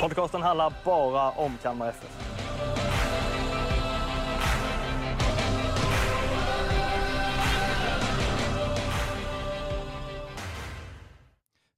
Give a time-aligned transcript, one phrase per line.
[0.00, 2.28] Podcasten handlar bara om Kalmar FF.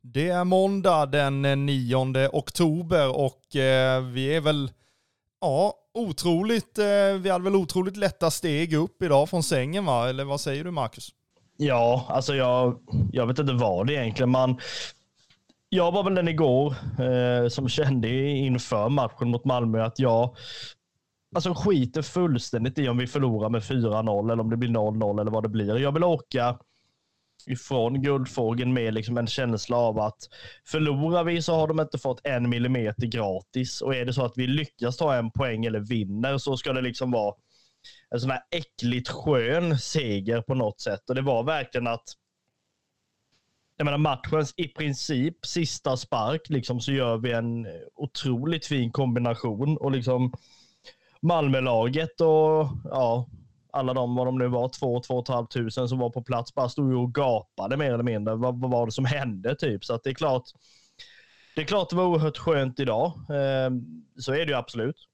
[0.02, 4.70] Det är måndag den 9 oktober och eh, vi är väl,
[5.40, 6.84] ja, otroligt, eh,
[7.20, 10.08] vi hade väl otroligt lätta steg upp idag från sängen va?
[10.08, 11.08] Eller vad säger du Marcus?
[11.56, 12.78] Ja, alltså jag,
[13.12, 14.30] jag vet inte vad det egentligen.
[14.30, 14.60] Man,
[15.72, 20.36] jag var väl den igår eh, som kände inför matchen mot Malmö att jag
[21.34, 25.30] alltså skiter fullständigt i om vi förlorar med 4-0 eller om det blir 0-0 eller
[25.30, 25.78] vad det blir.
[25.78, 26.58] Jag vill åka
[27.46, 30.18] ifrån Guldfågeln med liksom en känsla av att
[30.66, 34.36] förlorar vi så har de inte fått en millimeter gratis och är det så att
[34.36, 37.34] vi lyckas ta en poäng eller vinner så ska det liksom vara
[38.10, 41.08] en sån här äckligt skön seger på något sätt.
[41.08, 42.04] Och det var verkligen att
[43.80, 49.76] jag menar matchens i princip sista spark liksom så gör vi en otroligt fin kombination
[49.76, 50.32] och liksom
[51.22, 53.28] Malmölaget och ja,
[53.72, 56.22] alla de, vad de nu var, två, två och ett halvt tusen som var på
[56.22, 58.34] plats, bara stod och gapade mer eller mindre.
[58.34, 59.84] Vad, vad var det som hände typ?
[59.84, 60.44] Så att det är klart,
[61.56, 63.06] det är klart det var oerhört skönt idag.
[63.16, 63.70] Eh,
[64.18, 65.09] så är det ju absolut.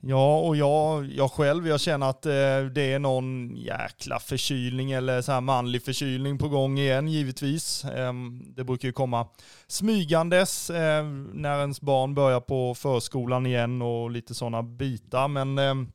[0.00, 5.22] Ja, och jag, jag själv, jag känner att eh, det är någon jäkla förkylning eller
[5.22, 7.84] så här manlig förkylning på gång igen givetvis.
[7.84, 8.12] Eh,
[8.56, 9.28] det brukar ju komma
[9.66, 15.28] smygandes eh, när ens barn börjar på förskolan igen och lite sådana bitar.
[15.28, 15.88] Men ehm,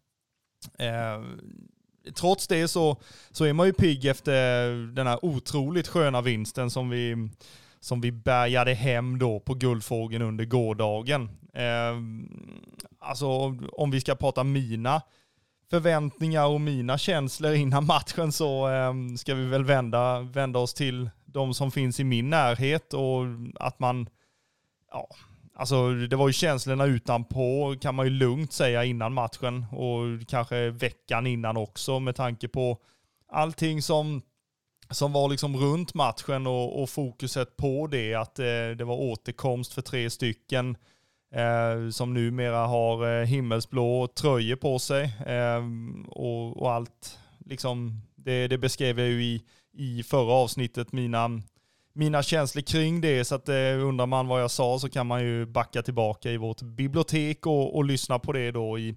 [0.79, 1.23] eh,
[2.15, 2.97] trots det så,
[3.31, 7.29] så är man ju pigg efter den här otroligt sköna vinsten som vi,
[7.79, 11.29] som vi bärgade hem då på Guldfågeln under gårdagen.
[11.53, 11.97] Eh,
[13.03, 13.27] alltså
[13.71, 15.01] om vi ska prata mina
[15.69, 21.09] förväntningar och mina känslor innan matchen så eh, ska vi väl vända, vända oss till
[21.25, 23.23] de som finns i min närhet och
[23.55, 24.09] att man,
[24.91, 25.07] ja,
[25.55, 30.69] alltså det var ju känslorna utanpå kan man ju lugnt säga innan matchen och kanske
[30.69, 32.77] veckan innan också med tanke på
[33.31, 34.21] allting som
[34.89, 38.45] som var liksom runt matchen och, och fokuset på det, att eh,
[38.77, 40.77] det var återkomst för tre stycken
[41.33, 45.63] eh, som numera har eh, himmelsblå tröjor på sig eh,
[46.07, 47.19] och, och, allt.
[47.45, 51.41] Liksom, det, det beskrev jag ju i, i förra avsnittet, mina,
[51.93, 53.25] mina känslor kring det.
[53.25, 56.37] Så att eh, undrar man vad jag sa så kan man ju backa tillbaka i
[56.37, 58.95] vårt bibliotek och, och lyssna på det då i,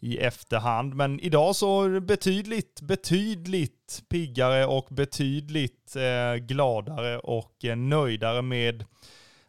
[0.00, 0.94] i efterhand.
[0.94, 8.84] Men idag så betydligt, betydligt piggare och betydligt eh, gladare och eh, nöjdare med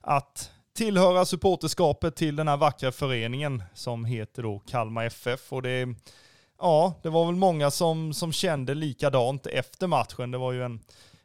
[0.01, 5.53] att tillhöra supporterskapet till den här vackra föreningen som heter då Kalmar FF.
[5.53, 5.87] Och det,
[6.59, 10.31] ja, det var väl många som, som kände likadant efter matchen.
[10.31, 10.79] Det var ju en,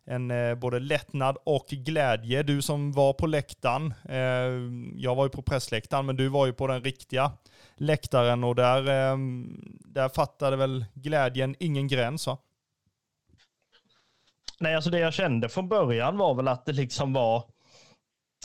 [0.04, 2.42] en eh, både lättnad och glädje.
[2.42, 6.52] Du som var på läktaren, eh, jag var ju på pressläktaren, men du var ju
[6.52, 7.32] på den riktiga
[7.76, 9.16] läktaren och där, eh,
[9.80, 12.38] där fattade väl glädjen ingen gräns va?
[14.60, 17.44] Nej, alltså det jag kände från början var väl att det liksom var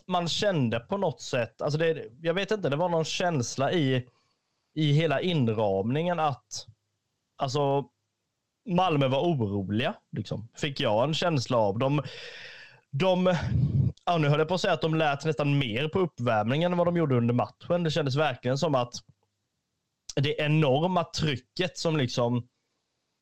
[0.08, 4.08] man kände på något sätt, alltså det, jag vet inte, det var någon känsla i,
[4.76, 6.68] i hela inramningen att
[7.38, 7.86] alltså
[8.70, 11.80] Malmö var oroliga, liksom, fick jag en känsla av.
[11.80, 12.04] De,
[12.92, 13.36] de,
[14.06, 16.78] ja, nu höll jag på att säga att de lät nästan mer på uppvärmningen än
[16.78, 17.84] vad de gjorde under matchen.
[17.84, 18.94] Det kändes verkligen som att
[20.16, 22.48] det enorma trycket som liksom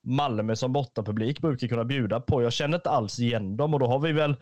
[0.05, 2.43] Malmö som bortapublik brukar kunna bjuda på.
[2.43, 4.35] Jag känner inte alls igen dem och då har vi väl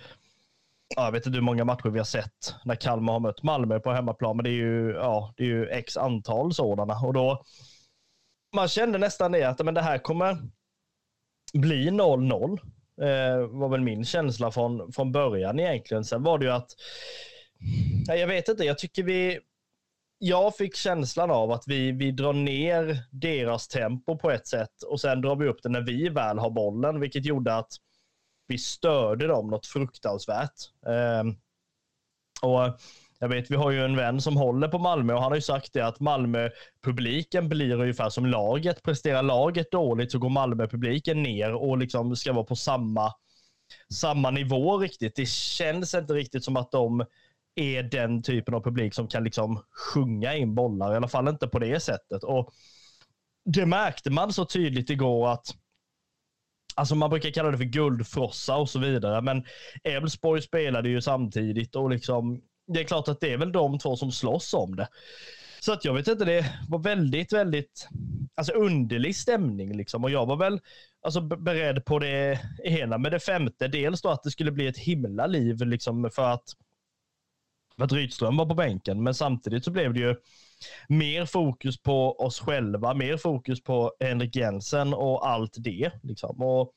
[0.96, 3.92] jag vet inte hur många matcher vi har sett när Kalmar har mött Malmö på
[3.92, 7.00] hemmaplan, men det är ju, ja, det är ju x antal sådana.
[7.06, 7.44] Och då,
[8.56, 10.38] man kände nästan det att men det här kommer
[11.54, 12.60] bli 0-0.
[13.02, 16.06] Eh, var väl min känsla från, från början egentligen.
[16.06, 16.70] Sen var det ju att,
[18.08, 19.40] jag vet inte, jag tycker vi,
[20.18, 25.02] jag fick känslan av att vi, vi drar ner deras tempo på ett sätt och
[25.02, 27.72] sen drar vi upp det när vi väl har bollen, vilket gjorde att
[28.54, 30.54] vi störde dem något fruktansvärt.
[30.88, 31.36] Ehm,
[32.42, 32.80] och
[33.20, 35.42] jag vet, vi har ju en vän som håller på Malmö och han har ju
[35.42, 38.84] sagt det att Malmö-publiken blir ungefär som laget.
[38.84, 43.14] Presterar laget dåligt så går Malmö-publiken ner och liksom ska vara på samma,
[43.94, 45.16] samma nivå riktigt.
[45.16, 47.06] Det känns inte riktigt som att de
[47.56, 51.48] är den typen av publik som kan liksom sjunga in bollar, i alla fall inte
[51.48, 52.24] på det sättet.
[52.24, 52.54] Och
[53.46, 55.56] det märkte man så tydligt igår att
[56.76, 59.44] Alltså man brukar kalla det för guldfrossa och så vidare, men
[59.84, 63.96] Elfsborg spelade ju samtidigt och liksom det är klart att det är väl de två
[63.96, 64.88] som slåss om det.
[65.60, 67.88] Så att jag vet inte, det var väldigt, väldigt
[68.36, 70.60] alltså underlig stämning liksom och jag var väl
[71.02, 73.68] alltså beredd på det ena med det femte.
[73.68, 76.44] Dels då att det skulle bli ett himla liv liksom för att,
[77.78, 80.16] för att Rydström var på bänken, men samtidigt så blev det ju
[80.88, 85.92] mer fokus på oss själva, mer fokus på Henrik Jensen och allt det.
[86.04, 86.42] Liksom.
[86.42, 86.74] Och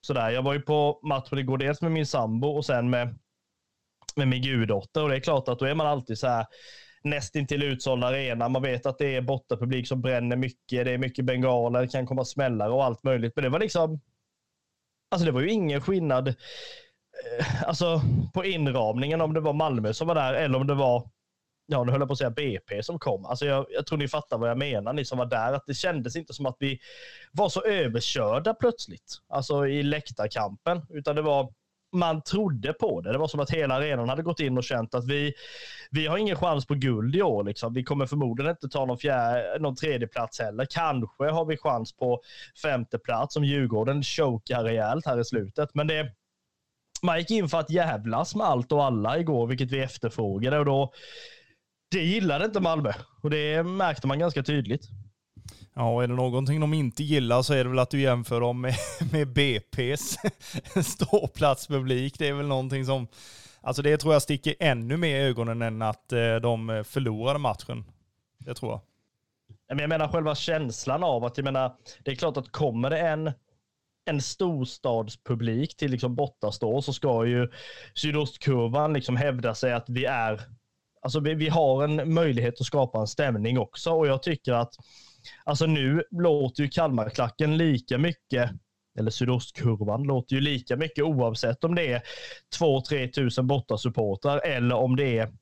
[0.00, 0.30] sådär.
[0.30, 3.18] Jag var ju på matchen igår, dels med min sambo och sen med,
[4.16, 5.02] med min guddotter.
[5.02, 6.46] Och det är klart att då är man alltid så här
[7.02, 8.48] nästintill utsåld arena.
[8.48, 10.84] Man vet att det är bortapublik som bränner mycket.
[10.84, 13.32] Det är mycket bengaler, det kan komma smällare och allt möjligt.
[13.36, 14.00] Men det var liksom,
[15.10, 18.00] alltså det var ju ingen skillnad eh, alltså
[18.34, 21.10] på inramningen om det var Malmö som var där eller om det var
[21.70, 23.26] ja, nu höll jag på att säga BP som kom.
[23.26, 25.52] Alltså jag, jag tror ni fattar vad jag menar, ni som var där.
[25.52, 26.78] Att det kändes inte som att vi
[27.32, 31.52] var så överkörda plötsligt, alltså i läktarkampen, utan det var
[31.92, 33.12] man trodde på det.
[33.12, 35.34] Det var som att hela arenan hade gått in och känt att vi,
[35.90, 37.44] vi har ingen chans på guld i år.
[37.44, 37.74] Liksom.
[37.74, 40.66] Vi kommer förmodligen inte ta någon, fjär, någon tredje plats heller.
[40.70, 42.22] Kanske har vi chans på
[42.62, 45.74] femte plats om Djurgården chokar rejält här i slutet.
[45.74, 46.12] Men det,
[47.02, 50.58] man gick in för att jävlas med allt och alla igår, vilket vi efterfrågade.
[50.58, 50.92] Och då,
[51.90, 52.92] det gillade inte Malmö
[53.22, 54.88] och det märkte man ganska tydligt.
[55.74, 58.40] Ja, och är det någonting de inte gillar så är det väl att du jämför
[58.40, 58.74] dem med,
[59.12, 60.16] med BP's
[60.82, 62.18] ståplatspublik.
[62.18, 63.08] Det är väl någonting som,
[63.60, 67.84] alltså det tror jag sticker ännu mer i ögonen än att eh, de förlorade matchen.
[68.38, 68.80] Det tror jag.
[69.68, 71.72] Men jag menar själva känslan av att, jag menar,
[72.04, 73.32] det är klart att kommer det en,
[74.04, 77.48] en storstadspublik till liksom bortastå så ska ju
[77.94, 80.40] sydostkurvan liksom hävda sig att vi är,
[81.02, 84.74] alltså vi, vi har en möjlighet att skapa en stämning också och jag tycker att
[85.44, 88.50] Alltså nu låter ju Kalmarklacken lika mycket,
[88.98, 92.02] eller sydostkurvan låter ju lika mycket oavsett om det är
[92.60, 95.32] 2-3 tusen bortasupportrar eller om det är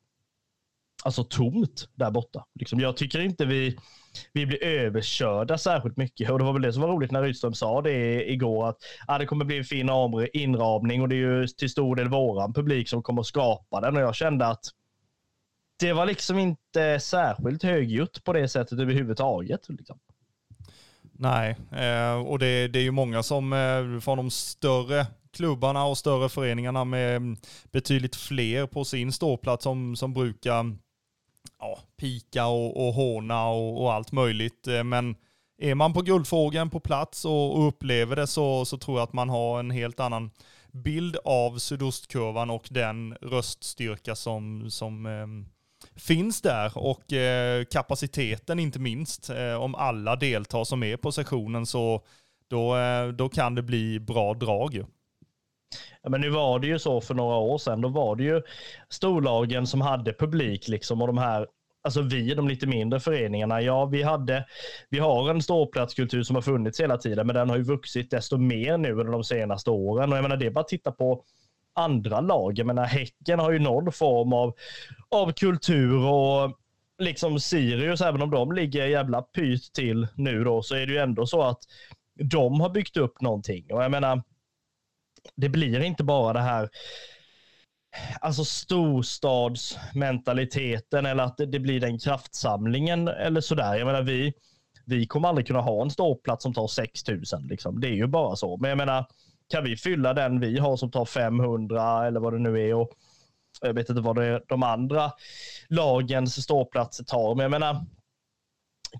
[1.04, 2.44] alltså tomt där borta.
[2.54, 3.78] Liksom, jag tycker inte vi,
[4.32, 7.54] vi blir överkörda särskilt mycket och det var väl det som var roligt när Rydström
[7.54, 8.76] sa det igår att
[9.06, 9.90] ah, det kommer bli en fin
[10.32, 14.02] inramning och det är ju till stor del våran publik som kommer skapa den och
[14.02, 14.64] jag kände att
[15.78, 19.68] det var liksom inte särskilt högljutt på det sättet överhuvudtaget.
[19.68, 19.98] Liksom.
[21.18, 25.98] Nej, eh, och det, det, är ju många som eh, från de större klubbarna och
[25.98, 27.36] större föreningarna med mm,
[27.72, 30.76] betydligt fler på sin ståplats som, som brukar
[31.58, 34.66] ja, pika och, och håna och, och, allt möjligt.
[34.66, 35.16] Eh, men
[35.58, 39.12] är man på Guldfågeln på plats och, och, upplever det så, så tror jag att
[39.12, 40.30] man har en helt annan
[40.72, 45.06] bild av sydostkurvan och den röststyrka som, som
[45.96, 49.30] finns där och eh, kapaciteten inte minst.
[49.30, 52.02] Eh, om alla deltar som är på sessionen så
[52.48, 54.84] då, eh, då kan det bli bra drag ju.
[56.02, 57.80] Ja, men nu var det ju så för några år sedan.
[57.80, 58.42] Då var det ju
[58.88, 61.46] storlagen som hade publik liksom och de här
[61.86, 64.46] Alltså vi, de lite mindre föreningarna, ja vi hade,
[64.90, 68.36] vi har en ståplatskultur som har funnits hela tiden, men den har ju vuxit desto
[68.36, 70.12] mer nu under de senaste åren.
[70.12, 71.24] Och jag menar, det är bara att titta på
[71.76, 72.58] andra lag.
[72.58, 74.54] Jag menar, Häcken har ju någon form av,
[75.08, 76.58] av kultur och
[76.98, 80.98] liksom Sirius, även om de ligger jävla pyt till nu då, så är det ju
[80.98, 81.58] ändå så att
[82.14, 83.72] de har byggt upp någonting.
[83.72, 84.22] Och jag menar,
[85.34, 86.68] det blir inte bara det här
[88.20, 93.74] alltså storstadsmentaliteten eller att det, det blir den kraftsamlingen eller sådär.
[93.74, 94.32] Jag menar, vi,
[94.84, 97.42] vi kommer aldrig kunna ha en ståplats som tar 6000.
[97.42, 97.80] Liksom.
[97.80, 98.56] Det är ju bara så.
[98.56, 99.06] Men jag menar,
[99.50, 102.90] kan vi fylla den vi har som tar 500 eller vad det nu är och
[103.60, 105.12] jag vet inte vad det är de andra
[105.68, 107.34] lagens ståplatser tar.
[107.34, 107.84] Men jag menar,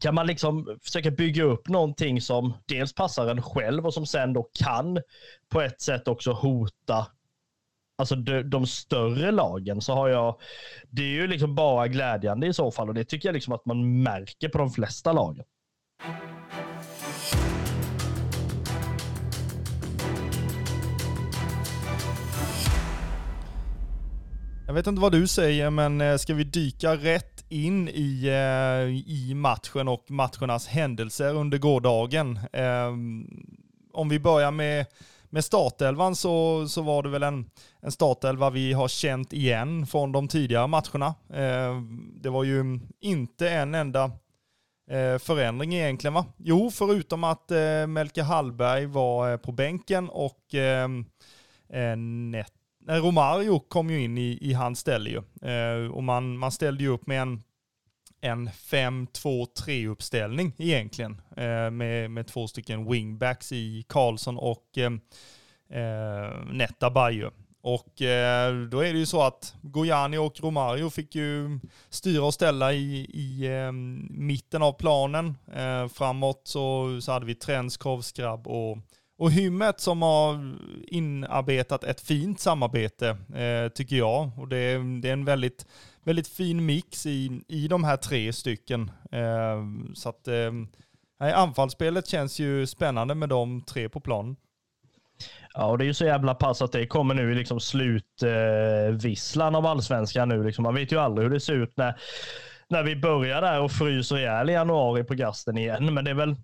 [0.01, 4.33] kan man liksom försöka bygga upp någonting som dels passar en själv och som sen
[4.33, 4.99] då kan
[5.49, 7.07] på ett sätt också hota
[7.99, 10.41] alltså de, de, större lagen så har jag,
[10.89, 13.67] det är ju liksom bara glädjande i så fall och det tycker jag liksom att
[13.67, 15.45] man märker på de flesta lagen.
[24.77, 29.33] Vet inte vad du säger, men eh, ska vi dyka rätt in i, eh, i
[29.35, 32.39] matchen och matchernas händelser under gårdagen?
[32.53, 33.27] Ehm,
[33.93, 34.87] om vi börjar med,
[35.31, 40.13] med startelvan så, så var det väl en, en startelva vi har känt igen från
[40.13, 41.15] de tidigare matcherna.
[41.35, 44.05] Ehm, det var ju inte en enda
[44.91, 46.27] eh, förändring egentligen va?
[46.37, 47.51] Jo, förutom att
[47.89, 51.05] Melke Hallberg var på bänken och ehm,
[52.31, 52.56] Net
[52.89, 55.49] Romario kom ju in i, i hans ställe ju.
[55.51, 57.43] Eh, och man, man ställde ju upp med en,
[58.21, 61.21] en 5-2-3 uppställning egentligen.
[61.37, 64.93] Eh, med, med två stycken wingbacks i Karlsson och eh,
[65.81, 67.31] eh Netta Bayo.
[67.69, 72.35] Och eh, då är det ju så att Gojani och Romario fick ju styra och
[72.35, 73.73] ställa i, i eh,
[74.11, 75.39] mitten av planen.
[75.55, 78.79] Eh, framåt så, så hade vi Trenskov, Skrabb och,
[79.19, 80.57] och Hymmet som har
[80.87, 84.31] inarbetat ett fint samarbete, eh, tycker jag.
[84.37, 85.67] Och det, det är en väldigt,
[86.03, 88.91] väldigt fin mix i, i de här tre stycken.
[89.13, 90.53] Eh, så att eh,
[91.19, 94.37] anfallsspelet känns ju spännande med de tre på planen.
[95.55, 99.55] Ja, och det är ju så jävla pass att det kommer nu i liksom slutvisslan
[99.55, 100.45] eh, av allsvenskan nu.
[100.45, 100.63] Liksom.
[100.63, 102.01] Man vet ju aldrig hur det ser ut när,
[102.69, 105.95] när vi börjar där och fryser ihjäl i januari på gasten igen.
[105.95, 106.37] Men det är väl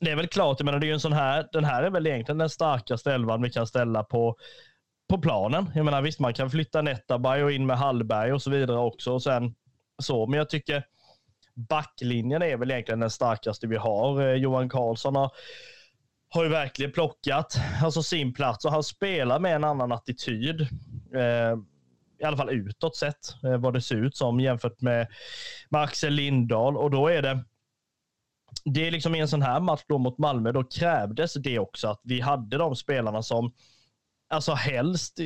[0.00, 2.06] det är väl klart, jag menar, det är en sån här, den här är väl
[2.06, 4.36] egentligen den starkaste elvan vi kan ställa på,
[5.08, 5.70] på planen.
[5.74, 9.12] Jag menar visst, man kan flytta Netabay och in med Hallberg och så vidare också.
[9.12, 9.54] Och sen,
[10.02, 10.26] så.
[10.26, 10.84] Men jag tycker
[11.54, 14.22] backlinjen är väl egentligen den starkaste vi har.
[14.22, 15.30] Eh, Johan Karlsson har
[16.34, 20.60] har ju verkligen plockat alltså sin plats och han spelar med en annan attityd.
[21.14, 21.58] Eh,
[22.20, 25.06] I alla fall utåt sett, eh, vad det ser ut som jämfört med,
[25.68, 26.76] med Axel Lindahl.
[26.76, 27.44] Och då är det
[28.64, 31.88] det är liksom i en sån här match då mot Malmö, då krävdes det också
[31.88, 33.52] att vi hade de spelarna som
[34.28, 35.18] alltså helst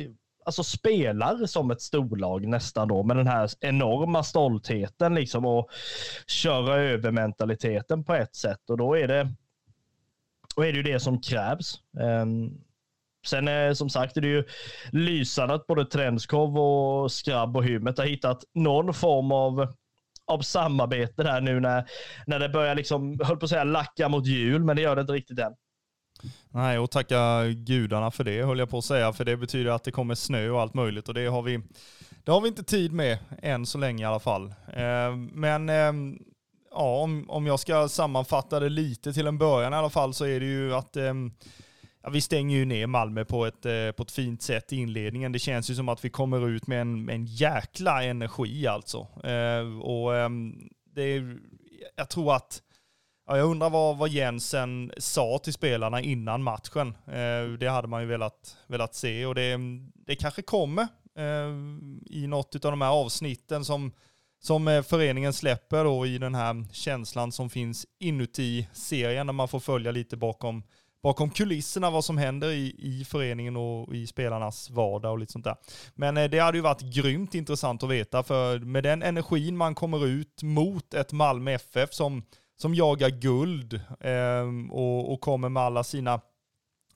[0.45, 5.69] alltså spelar som ett storlag nästan då med den här enorma stoltheten liksom och
[6.27, 9.33] köra över mentaliteten på ett sätt och då är det
[10.55, 11.79] då är det ju det som krävs.
[11.99, 12.51] Ehm,
[13.27, 14.43] sen är som sagt är det ju
[14.91, 19.73] lysande att både Trenskov och Skrabb och Hymmet har hittat någon form av
[20.29, 21.85] av samarbete där nu när,
[22.27, 25.01] när det börjar liksom, höll på att säga lacka mot jul, men det gör det
[25.01, 25.53] inte riktigt än.
[26.49, 29.83] Nej, och tacka gudarna för det höll jag på att säga, för det betyder att
[29.83, 31.61] det kommer snö och allt möjligt och det har vi,
[32.23, 34.53] det har vi inte tid med än så länge i alla fall.
[34.73, 35.93] Eh, men eh,
[36.71, 40.25] ja, om, om jag ska sammanfatta det lite till en början i alla fall så
[40.25, 41.13] är det ju att eh,
[42.03, 45.31] ja, vi stänger ju ner Malmö på ett, eh, på ett fint sätt i inledningen.
[45.31, 49.07] Det känns ju som att vi kommer ut med en, med en jäkla energi alltså.
[49.23, 51.37] Eh, och ehm, det är,
[51.95, 52.61] jag tror att
[53.27, 56.87] Ja, jag undrar vad, vad Jensen sa till spelarna innan matchen.
[57.07, 59.59] Eh, det hade man ju velat, velat se och det,
[59.93, 61.49] det kanske kommer eh,
[62.05, 63.91] i något av de här avsnitten som
[64.39, 69.47] som eh, föreningen släpper då i den här känslan som finns inuti serien när man
[69.47, 70.63] får följa lite bakom,
[71.03, 75.45] bakom kulisserna vad som händer i, i föreningen och i spelarnas vardag och lite sånt
[75.45, 75.55] där.
[75.95, 79.75] Men eh, det hade ju varit grymt intressant att veta för med den energin man
[79.75, 82.23] kommer ut mot ett Malmö FF som,
[82.57, 86.21] som jagar guld eh, och, och kommer med alla sina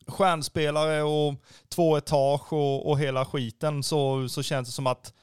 [0.08, 1.36] stjärnspelare och
[1.70, 5.14] två etage och, och hela skiten så, så känns det som att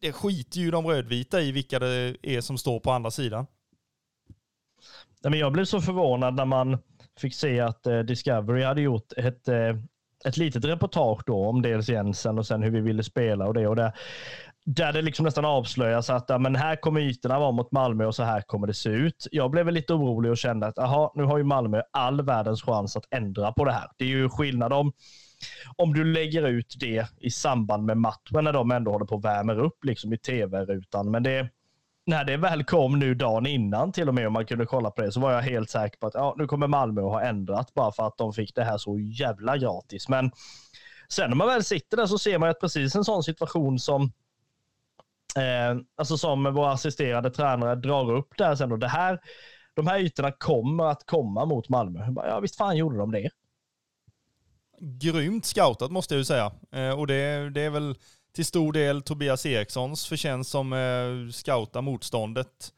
[0.00, 3.46] det skiter ju de rödvita i vilka det är som står på andra sidan.
[5.22, 6.78] jag blev så förvånad när man
[7.20, 9.76] fick se att eh, Discovery hade gjort ett, eh,
[10.24, 13.68] ett litet reportage då om dels Jensen och sen hur vi ville spela och det
[13.68, 13.92] och där,
[14.64, 18.14] Där det liksom nästan avslöjas att ja, men här kommer ytorna vara mot Malmö och
[18.14, 19.26] så här kommer det se ut.
[19.32, 22.96] Jag blev lite orolig och kände att aha, nu har ju Malmö all världens chans
[22.96, 23.88] att ändra på det här.
[23.98, 24.92] Det är ju skillnad om
[25.76, 29.24] om du lägger ut det i samband med matchen när de ändå håller på och
[29.24, 31.10] värmer upp liksom i tv-rutan.
[31.10, 31.48] Men det,
[32.08, 35.02] när det väl kom nu dagen innan till och med, om man kunde kolla på
[35.02, 37.74] det, så var jag helt säker på att ja, nu kommer Malmö att ha ändrat
[37.74, 40.08] bara för att de fick det här så jävla gratis.
[40.08, 40.30] Men
[41.08, 44.02] sen när man väl sitter där så ser man att precis en sån situation som
[45.36, 49.20] eh, alltså som våra assisterade tränare drar upp där sen och det här,
[49.74, 52.00] de här ytorna kommer att komma mot Malmö.
[52.16, 53.30] Ja, visst fan gjorde de det
[54.80, 56.52] grymt scoutat måste jag ju säga.
[56.72, 57.94] Eh, och det, det, är väl
[58.38, 62.72] till stor del Tobias Erikssons förtjänst som eh, scoutar motståndet.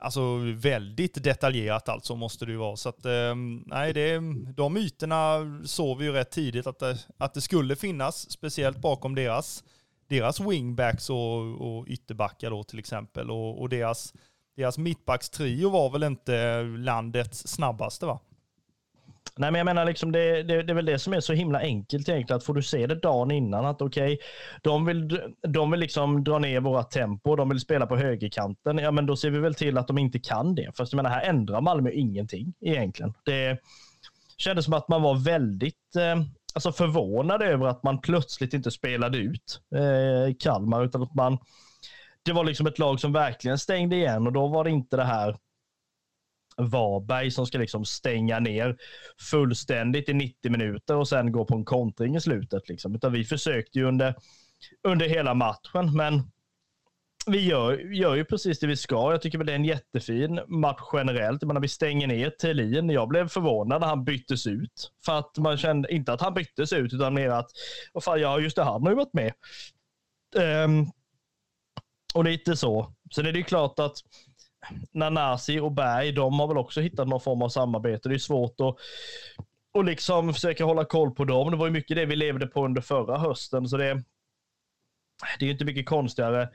[0.00, 2.76] Alltså väldigt detaljerat alltså måste det ju vara.
[2.76, 3.34] Så att eh,
[3.66, 4.20] nej, det,
[4.56, 9.14] de myterna såg vi ju rätt tidigt att det, att det skulle finnas, speciellt bakom
[9.14, 9.64] deras,
[10.08, 13.30] deras wingbacks och, och ytterbackar då till exempel.
[13.30, 14.14] Och, och deras,
[14.56, 18.20] deras mittbackstrio var väl inte landets snabbaste va?
[19.36, 21.58] Nej, men jag menar, liksom det, det, det, är väl det som är så himla
[21.58, 22.36] enkelt egentligen.
[22.36, 24.18] Att får du se det dagen innan att okej, okay,
[24.62, 28.78] de vill, de vill liksom dra ner våra tempo, de vill spela på högerkanten.
[28.78, 30.72] Ja, men då ser vi väl till att de inte kan det.
[30.76, 33.14] Fast jag menar, här ändrar Malmö ingenting egentligen.
[33.24, 33.58] Det
[34.36, 36.24] kändes som att man var väldigt eh,
[36.54, 41.38] alltså förvånad över att man plötsligt inte spelade ut eh, Kalmar, utan att man
[42.24, 45.04] det var liksom ett lag som verkligen stängde igen och då var det inte det
[45.04, 45.36] här
[46.56, 48.76] Varberg som ska liksom stänga ner
[49.30, 52.68] fullständigt i 90 minuter och sen gå på en kontring i slutet.
[52.68, 52.94] Liksom.
[52.94, 54.14] Utan vi försökte ju under,
[54.88, 56.22] under hela matchen, men
[57.26, 59.10] vi gör, gör ju precis det vi ska.
[59.10, 61.42] Jag tycker väl det är en jättefin match generellt.
[61.42, 62.90] Jag menar, vi stänger ner Thelin.
[62.90, 64.92] Jag blev förvånad när han byttes ut.
[65.04, 67.50] För att man kände, inte att han byttes ut, utan mer att,
[67.92, 69.32] vad fan, ja just det, han har ju varit med.
[70.64, 70.90] Um,
[72.14, 72.94] och lite så.
[73.14, 73.96] Sen är det ju klart att
[74.92, 78.08] Nanasi och Berg, de har väl också hittat någon form av samarbete.
[78.08, 78.76] Det är svårt att
[79.74, 81.50] och liksom försöka hålla koll på dem.
[81.50, 83.94] Det var ju mycket det vi levde på under förra hösten, så det,
[85.38, 86.48] det är ju inte mycket konstigare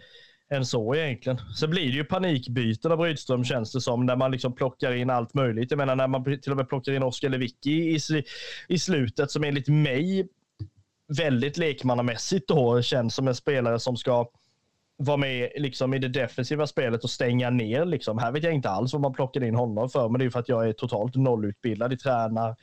[0.51, 1.39] än så egentligen.
[1.55, 5.09] Så blir det ju panikbyten av Rydström känns det som, när man liksom plockar in
[5.09, 5.71] allt möjligt.
[5.71, 7.99] Jag menar när man till och med plockar in Oskar Lewicki i,
[8.67, 10.27] i slutet, som enligt mig
[11.17, 14.29] väldigt lekmannamässigt då känns som en spelare som ska
[14.99, 17.85] vara med liksom i det defensiva spelet och stänga ner.
[17.85, 18.17] Liksom.
[18.17, 20.39] Här vet jag inte alls vad man plockar in honom för, men det är för
[20.39, 22.55] att jag är totalt nollutbildad i tränar,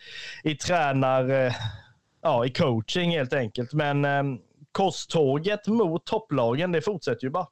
[0.45, 1.53] i tränar, eh,
[2.23, 3.73] ja, i coaching helt enkelt.
[3.73, 4.23] Men eh,
[4.73, 7.47] kosttåget mot topplagen, det fortsätter ju bara.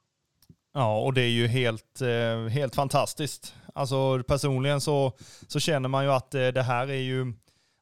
[0.73, 3.53] Ja, och det är ju helt, eh, helt fantastiskt.
[3.73, 5.11] Alltså personligen så,
[5.47, 7.33] så känner man ju att eh, det här är ju,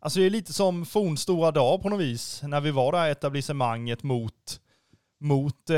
[0.02, 4.04] alltså det är lite som fornstora dag på något vis, när vi var där etablissemanget
[4.04, 4.60] mot,
[5.24, 5.78] mot eh,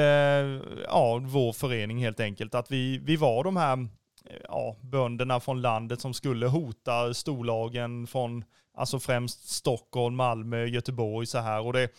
[0.87, 2.55] ja, vår förening helt enkelt.
[2.55, 3.77] Att vi, vi var de här
[4.25, 8.43] eh, ja, bönderna från landet som skulle hota storlagen från
[8.77, 11.61] alltså främst Stockholm, Malmö, Göteborg så här.
[11.61, 11.89] Och det,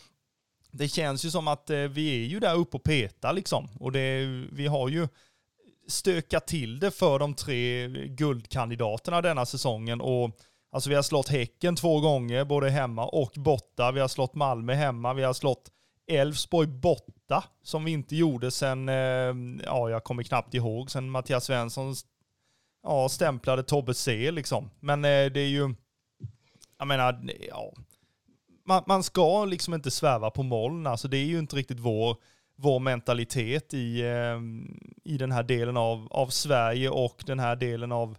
[0.71, 3.69] det känns ju som att eh, vi är ju där uppe och petar liksom.
[3.81, 5.09] Och det, vi har ju
[5.89, 10.01] stökat till det för de tre guldkandidaterna denna säsongen.
[10.01, 10.31] Och
[10.73, 13.93] alltså vi har slått Häcken två gånger, både hemma och borta.
[13.93, 15.71] Vi har slått Malmö hemma, vi har slått
[16.07, 21.45] Elfsborg borta, som vi inte gjorde sen, eh, ja jag kommer knappt ihåg, sen Mattias
[21.45, 21.95] Svensson
[22.83, 24.71] ja, stämplade Tobbe C liksom.
[24.81, 25.75] Men eh, det är ju,
[26.79, 27.73] jag menar, ja,
[28.67, 30.87] man, man ska liksom inte sväva på moln.
[30.87, 32.17] Alltså det är ju inte riktigt vår,
[32.57, 34.41] vår mentalitet i, eh,
[35.05, 38.19] i den här delen av, av Sverige och den här delen av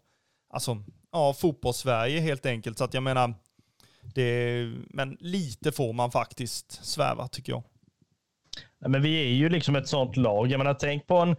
[0.49, 2.77] alltså, ja, fotbollssverige helt enkelt.
[2.77, 3.33] Så att jag menar,
[4.01, 7.63] det, men lite får man faktiskt sväva tycker jag.
[8.85, 10.47] Men vi är ju liksom ett sånt lag.
[10.47, 11.35] Jag menar, tänk på en,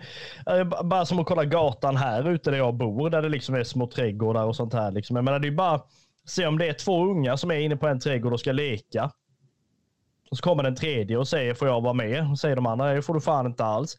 [0.46, 3.64] eh, bara som att kolla gatan här ute där jag bor, där det liksom är
[3.64, 4.90] små trädgårdar och sånt här.
[4.90, 5.16] Liksom.
[5.16, 5.80] Jag menar, det är bara
[6.28, 9.10] Se om det är två unga som är inne på en trädgård och ska leka.
[10.30, 12.30] Och så kommer den tredje och säger får jag vara med?
[12.30, 13.96] Och säger de andra det får du fan inte alls.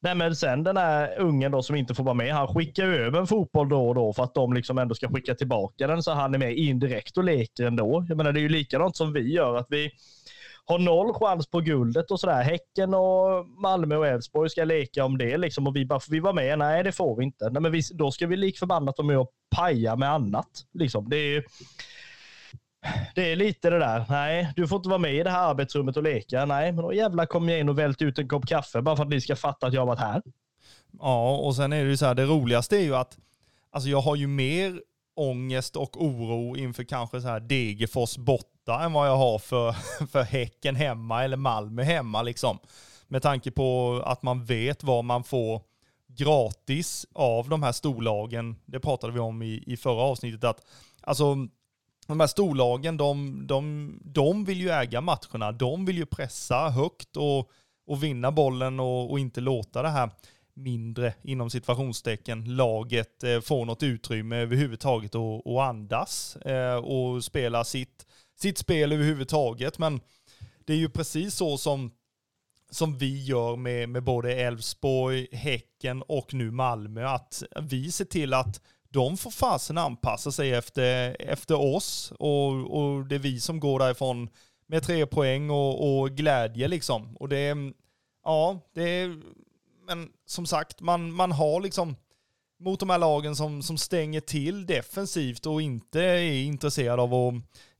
[0.00, 3.20] Nej, men sen den här ungen då som inte får vara med, han skickar över
[3.20, 6.12] en fotboll då och då för att de liksom ändå ska skicka tillbaka den så
[6.12, 8.06] han är med indirekt och leker ändå.
[8.08, 9.90] Jag menar det är ju likadant som vi gör, att vi
[10.68, 12.42] har noll chans på guldet och sådär.
[12.42, 16.20] Häcken och Malmö och Elfsborg ska leka om det liksom och vi bara, får vi
[16.20, 16.58] vara med?
[16.58, 17.50] Nej, det får vi inte.
[17.50, 20.64] Nej, men vi, då ska vi lik förbannat vara med och paja med annat.
[20.72, 21.08] Liksom.
[21.08, 21.44] Det är
[23.14, 24.04] det är lite det där.
[24.08, 26.44] Nej, du får inte vara med i det här arbetsrummet och leka.
[26.44, 29.02] Nej, men då jävlar kommer jag in och välter ut en kopp kaffe bara för
[29.02, 30.22] att ni ska fatta att jag har varit här.
[30.98, 33.18] Ja, och sen är det ju så här, det roligaste är ju att
[33.70, 34.80] alltså jag har ju mer
[35.16, 38.16] ångest och oro inför kanske så här Degerfors
[38.68, 39.72] borta än vad jag har för,
[40.06, 42.58] för Häcken hemma eller Malmö hemma liksom.
[43.08, 45.62] Med tanke på att man vet vad man får
[46.06, 48.56] gratis av de här storlagen.
[48.66, 50.66] Det pratade vi om i, i förra avsnittet att
[51.00, 51.36] alltså
[52.06, 55.52] de här storlagen, de, de, de vill ju äga matcherna.
[55.52, 57.50] De vill ju pressa högt och,
[57.86, 60.10] och vinna bollen och, och inte låta det här
[60.54, 67.64] mindre, inom situationstecken, laget eh, får något utrymme överhuvudtaget och, och andas eh, och spela
[67.64, 68.06] sitt,
[68.40, 69.78] sitt spel överhuvudtaget.
[69.78, 70.00] Men
[70.64, 71.90] det är ju precis så som,
[72.70, 78.34] som vi gör med, med både Elfsborg, Häcken och nu Malmö, att vi ser till
[78.34, 83.60] att de får fasen anpassa sig efter, efter oss och, och det är vi som
[83.60, 84.28] går därifrån
[84.66, 87.16] med tre poäng och, och glädje liksom.
[87.16, 87.56] Och det,
[88.24, 89.10] ja, det
[89.86, 91.96] men som sagt, man, man har liksom
[92.60, 97.34] mot de här lagen som, som stänger till defensivt och inte är intresserad av att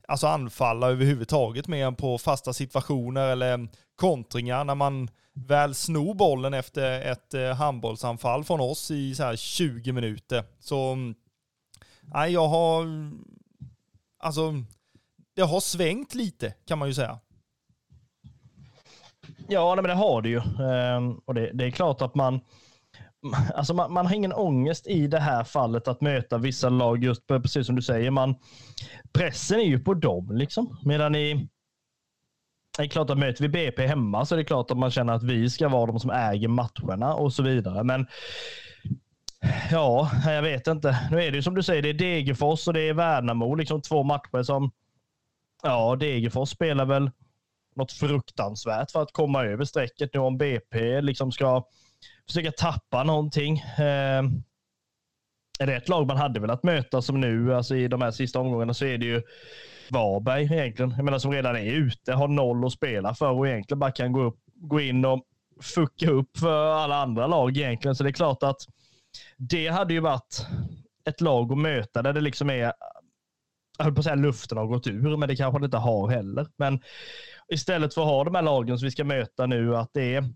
[0.09, 6.53] alltså anfalla överhuvudtaget mer än på fasta situationer eller kontringar när man väl snor bollen
[6.53, 10.43] efter ett eh, handbollsanfall från oss i så här 20 minuter.
[10.59, 11.15] Så mm,
[12.01, 12.85] nej, jag har
[14.19, 14.53] alltså
[15.35, 17.19] det har svängt lite kan man ju säga.
[19.47, 20.41] Ja, men det har det ju.
[20.59, 22.39] Ehm, och det, det, är klart att man,
[23.55, 27.27] alltså man, man, har ingen ångest i det här fallet att möta vissa lag, just
[27.27, 28.11] precis som du säger.
[28.11, 28.35] Man,
[29.13, 30.77] pressen är ju på dem, liksom.
[30.85, 31.49] Medan i,
[32.77, 35.13] det är klart att möter vi BP hemma så är det klart att man känner
[35.13, 37.83] att vi ska vara de som äger matcherna och så vidare.
[37.83, 38.07] Men
[39.71, 41.07] Ja, jag vet inte.
[41.11, 43.55] Nu är det ju som du säger, det är Degerfors och det är Värnamo.
[43.55, 44.71] Liksom två matcher som...
[45.63, 47.11] Ja, Degerfors spelar väl
[47.75, 51.63] något fruktansvärt för att komma över strecket nu om BP liksom ska
[52.29, 53.57] försöka tappa någonting.
[53.59, 54.23] Eh,
[55.59, 58.39] är det ett lag man hade velat möta som nu, alltså i de här sista
[58.39, 59.21] omgångarna, så är det ju
[59.89, 60.93] Varberg egentligen.
[60.97, 64.11] Jag menar som redan är ute, har noll att spela för och egentligen bara kan
[64.11, 65.23] gå, upp, gå in och
[65.61, 67.95] fucka upp för alla andra lag egentligen.
[67.95, 68.61] Så det är klart att
[69.37, 70.45] det hade ju varit
[71.09, 72.73] ett lag att möta där det liksom är,
[73.77, 76.09] jag höll på att säga luften har gått ur, men det kanske det inte har
[76.09, 76.47] heller.
[76.57, 76.81] Men
[77.53, 80.33] istället för att ha de här lagen som vi ska möta nu, att det är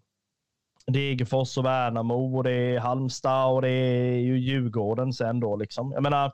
[0.92, 5.92] Degerfors och Värnamo och det är Halmstad och det är ju Djurgården sen då liksom.
[5.92, 6.32] Jag menar,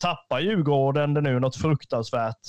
[0.00, 2.40] tappar Djurgården det nu något fruktansvärt,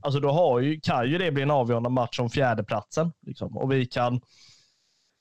[0.00, 3.12] alltså då har ju, kan ju det bli en avgörande match om fjärdeplatsen.
[3.26, 3.56] Liksom.
[3.56, 4.20] Och vi kan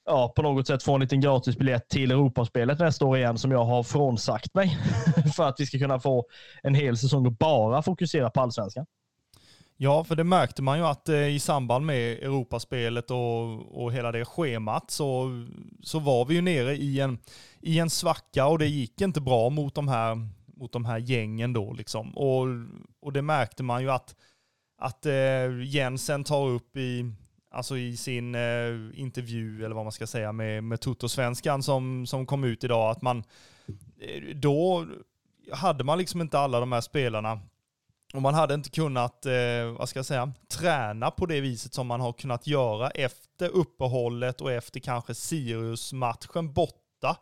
[0.05, 3.65] ja, på något sätt få en liten gratisbiljett till Europaspelet nästa år igen som jag
[3.65, 4.77] har frånsagt mig
[5.35, 6.25] för att vi ska kunna få
[6.63, 8.85] en hel säsong och bara fokusera på allsvenskan.
[9.79, 14.11] Ja, för det märkte man ju att eh, i samband med Europaspelet och, och hela
[14.11, 15.29] det schemat så,
[15.83, 17.19] så var vi ju nere i en,
[17.61, 21.53] i en svacka och det gick inte bra mot de här, mot de här gängen
[21.53, 22.17] då liksom.
[22.17, 22.45] Och,
[23.01, 24.15] och det märkte man ju att,
[24.77, 27.11] att eh, Jensen tar upp i,
[27.51, 28.41] alltså i sin eh,
[28.93, 33.01] intervju, eller vad man ska säga, med, med Toto-svenskan som, som kom ut idag, att
[33.01, 33.23] man
[33.99, 34.87] eh, då
[35.51, 37.39] hade man liksom inte alla de här spelarna
[38.13, 41.87] och man hade inte kunnat, eh, vad ska jag säga, träna på det viset som
[41.87, 47.17] man har kunnat göra efter uppehållet och efter kanske Sirius-matchen borta.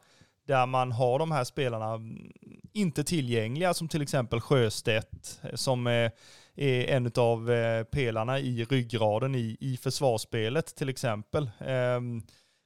[0.47, 2.31] Där man har de här spelarna mm,
[2.73, 6.11] inte tillgängliga, som till exempel Sjöstedt, eh, som eh,
[6.55, 11.49] är en av eh, pelarna i ryggraden i, i försvarsspelet till exempel.
[11.59, 12.21] Ehm,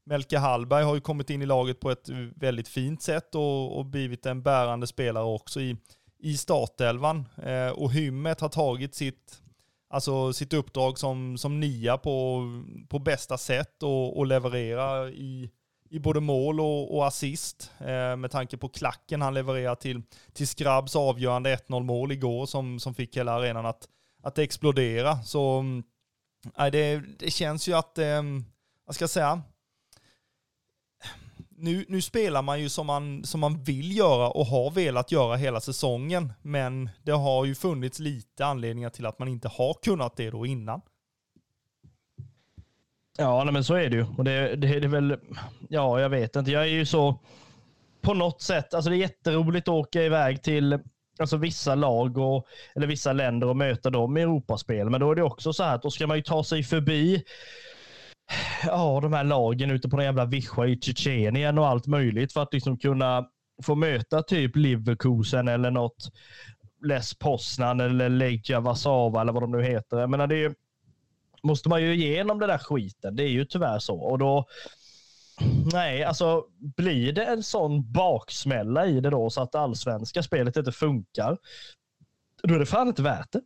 [0.05, 3.85] Melke Hallberg har ju kommit in i laget på ett väldigt fint sätt och, och
[3.85, 5.77] blivit en bärande spelare också i,
[6.19, 7.25] i startelvan.
[7.43, 9.41] Eh, och Hymmet har tagit sitt,
[9.89, 12.43] alltså sitt uppdrag som, som nia på,
[12.89, 15.49] på bästa sätt och, och leverera i,
[15.89, 17.71] i både mål och, och assist.
[17.79, 20.01] Eh, med tanke på klacken han levererar till,
[20.33, 23.87] till Skrabbs avgörande 1-0 mål igår som, som fick hela arenan att,
[24.23, 25.23] att explodera.
[25.23, 25.65] Så
[26.57, 28.23] eh, det, det känns ju att, eh,
[28.85, 29.41] vad ska jag säga,
[31.59, 35.35] nu, nu spelar man ju som man, som man vill göra och har velat göra
[35.35, 36.33] hela säsongen.
[36.41, 40.45] Men det har ju funnits lite anledningar till att man inte har kunnat det då
[40.45, 40.81] innan.
[43.17, 44.05] Ja, nej, men så är det ju.
[44.17, 45.17] Och det, det, det är väl,
[45.69, 46.51] ja, jag vet inte.
[46.51, 47.19] Jag är ju så,
[48.01, 50.79] på något sätt, alltså det är jätteroligt att åka iväg till
[51.19, 54.89] alltså vissa lag och, eller vissa länder och möta dem i Europaspel.
[54.89, 57.23] Men då är det också så här att då ska man ju ta sig förbi
[58.65, 62.43] ja, de här lagen ute på den jävla Vischa i Tjetjenien och allt möjligt för
[62.43, 63.25] att liksom kunna
[63.63, 66.11] få möta typ Leverkusen eller något
[66.85, 69.97] Les Poznan eller Legia Warszawa eller vad de nu heter.
[69.97, 70.55] Jag menar, det är,
[71.43, 73.15] måste man ju igenom den där skiten.
[73.15, 73.99] Det är ju tyvärr så.
[73.99, 74.45] Och då,
[75.73, 76.45] nej, alltså
[76.77, 81.37] blir det en sån baksmälla i det då så att det allsvenska spelet inte funkar,
[82.43, 83.41] då är det fan inte värt det.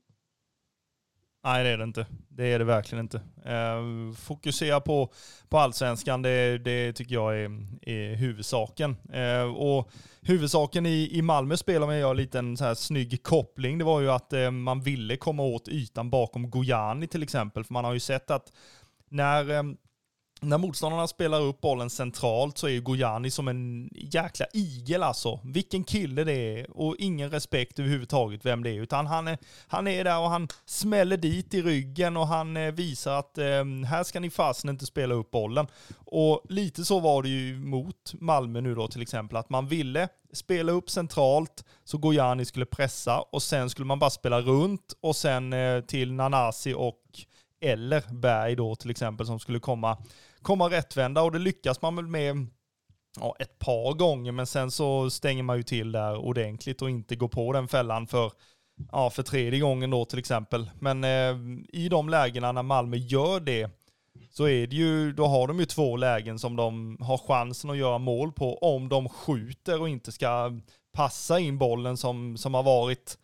[1.46, 2.06] Nej, det är det inte.
[2.30, 3.22] Det är det verkligen inte.
[3.46, 5.12] Eh, fokusera på,
[5.50, 7.50] på allsvenskan, det, det tycker jag är,
[7.82, 8.98] är huvudsaken.
[9.14, 13.78] Eh, och huvudsaken i, i Malmö spelar om jag gör en så här snygg koppling.
[13.78, 17.64] Det var ju att eh, man ville komma åt ytan bakom Gojani till exempel.
[17.64, 18.52] För man har ju sett att
[19.10, 19.64] när eh,
[20.44, 25.40] när motståndarna spelar upp bollen centralt så är ju Gojani som en jäkla igel alltså.
[25.44, 28.82] Vilken kille det är och ingen respekt överhuvudtaget vem det är.
[28.82, 32.72] Utan han är, han är där och han smäller dit i ryggen och han eh,
[32.72, 35.68] visar att eh, här ska ni fasen inte spela upp bollen.
[36.06, 39.38] Och lite så var det ju mot Malmö nu då till exempel.
[39.38, 44.10] Att man ville spela upp centralt så Gojani skulle pressa och sen skulle man bara
[44.10, 47.00] spela runt och sen eh, till Nanasi och
[47.64, 49.98] eller Berg då till exempel som skulle komma
[50.44, 52.48] komma rättvända och det lyckas man väl med
[53.20, 57.16] ja, ett par gånger, men sen så stänger man ju till där ordentligt och inte
[57.16, 58.32] går på den fällan för,
[58.92, 60.70] ja, för tredje gången då till exempel.
[60.80, 61.36] Men eh,
[61.74, 63.70] i de lägena när Malmö gör det
[64.30, 67.78] så är det ju, då har de ju två lägen som de har chansen att
[67.78, 70.60] göra mål på om de skjuter och inte ska
[70.94, 73.18] passa in bollen som, som har varit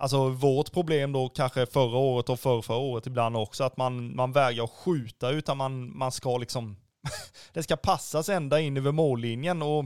[0.00, 4.16] Alltså vårt problem då kanske förra året och förra, förra året ibland också, att man,
[4.16, 6.76] man vägrar skjuta utan man, man ska liksom,
[7.52, 9.84] det ska passas ända in över mållinjen och,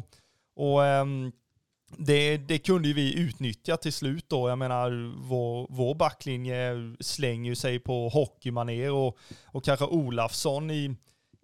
[0.57, 1.33] och um,
[1.97, 4.49] det, det kunde ju vi utnyttja till slut då.
[4.49, 10.97] Jag menar, vår, vår backlinje slänger ju sig på hockeymaner och, och kanske Olafsson i,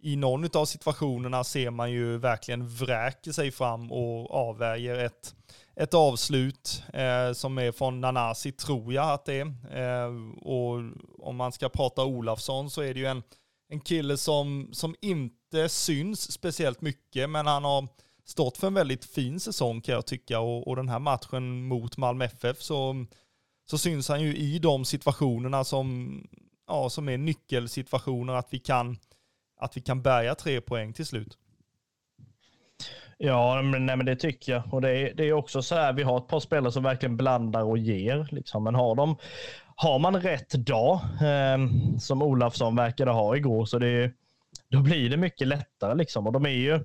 [0.03, 5.35] i någon av situationerna ser man ju verkligen vräker sig fram och avvärjer ett,
[5.79, 9.47] ett avslut eh, som är från Nanasi, tror jag att det är.
[9.79, 10.83] Eh, och
[11.19, 13.23] om man ska prata Olafsson så är det ju en,
[13.69, 17.89] en kille som, som inte syns speciellt mycket, men han har
[18.25, 20.41] stått för en väldigt fin säsong kan jag tycka.
[20.41, 23.07] Och, och den här matchen mot Malmö FF så,
[23.71, 26.21] så syns han ju i de situationerna som,
[26.67, 28.97] ja, som är nyckelsituationer, att vi kan
[29.61, 31.39] att vi kan bärga tre poäng till slut.
[33.21, 34.75] Ja, men, nej, men det tycker jag.
[34.75, 37.17] Och det är, det är också så här, vi har ett par spelare som verkligen
[37.17, 38.29] blandar och ger.
[38.31, 38.65] Liksom.
[38.65, 39.17] Men har, de,
[39.77, 41.59] har man rätt dag, eh,
[41.99, 44.13] som Olafsson verkade ha igår, så det,
[44.69, 45.95] då blir det mycket lättare.
[45.95, 46.27] Liksom.
[46.27, 46.85] Och de är ju,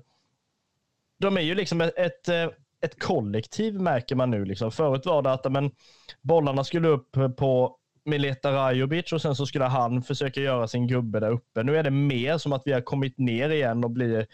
[1.18, 2.48] de är ju liksom ett, ett, eh,
[2.80, 4.44] ett kollektiv märker man nu.
[4.44, 4.70] Liksom.
[4.70, 5.70] Förut var det att men,
[6.22, 11.20] bollarna skulle upp på Mileta Rajovic och sen så skulle han försöka göra sin gubbe
[11.20, 11.62] där uppe.
[11.62, 14.26] Nu är det mer som att vi har kommit ner igen och blir,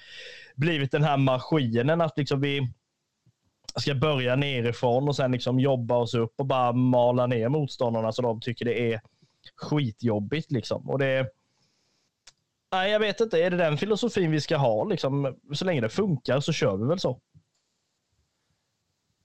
[0.54, 2.72] blivit den här maskinen att liksom vi
[3.76, 8.22] ska börja nerifrån och sen liksom jobba oss upp och bara mala ner motståndarna så
[8.22, 9.00] de tycker det är
[9.56, 10.90] skitjobbigt liksom.
[10.90, 11.30] Och det
[12.72, 13.38] Nej, jag vet inte.
[13.38, 14.84] Är det den filosofin vi ska ha?
[14.84, 17.20] Liksom, så länge det funkar så kör vi väl så.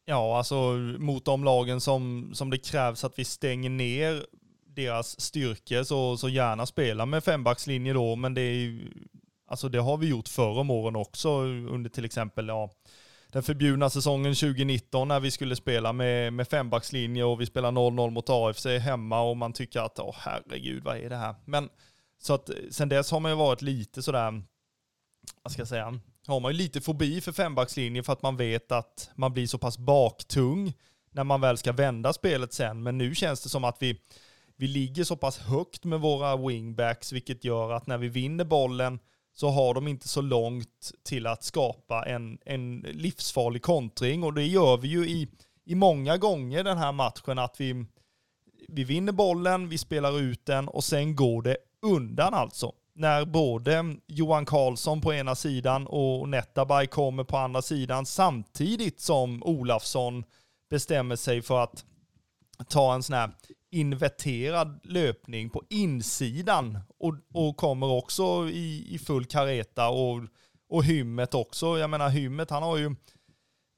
[0.06, 0.56] Ja, alltså
[1.00, 4.26] mot de lagen som, som det krävs att vi stänger ner
[4.76, 8.80] deras styrkor så, så gärna spela med fembackslinje då, men det är
[9.48, 12.70] alltså det har vi gjort förr om åren också under till exempel, ja,
[13.32, 18.10] den förbjudna säsongen 2019 när vi skulle spela med, med fembackslinje och vi spelar 0-0
[18.10, 21.36] mot AFC hemma och man tycker att, åh herregud, vad är det här?
[21.46, 21.70] Men
[22.22, 24.44] så att sen dess har man ju varit lite sådär,
[25.44, 28.72] vad ska jag säga, har man ju lite fobi för fembackslinjen för att man vet
[28.72, 30.74] att man blir så pass baktung
[31.12, 32.84] när man väl ska vända spelet sen.
[32.84, 34.02] Men nu känns det som att vi,
[34.56, 39.00] vi ligger så pass högt med våra wingbacks, vilket gör att när vi vinner bollen
[39.34, 44.24] så har de inte så långt till att skapa en, en livsfarlig kontring.
[44.24, 45.28] Och det gör vi ju i,
[45.66, 47.86] i många gånger den här matchen, att vi,
[48.68, 53.96] vi vinner bollen, vi spelar ut den och sen går det undan alltså när både
[54.08, 60.24] Johan Karlsson på ena sidan och Netabay kommer på andra sidan samtidigt som Olafsson
[60.70, 61.86] bestämmer sig för att
[62.68, 63.32] ta en sån här
[63.72, 70.22] inverterad löpning på insidan och, och kommer också i, i full kareta och,
[70.70, 71.80] och Hymmet också.
[71.80, 72.96] Jag menar Hymmet han har ju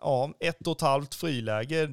[0.02, 1.90] ja, ett och ett halvt friläge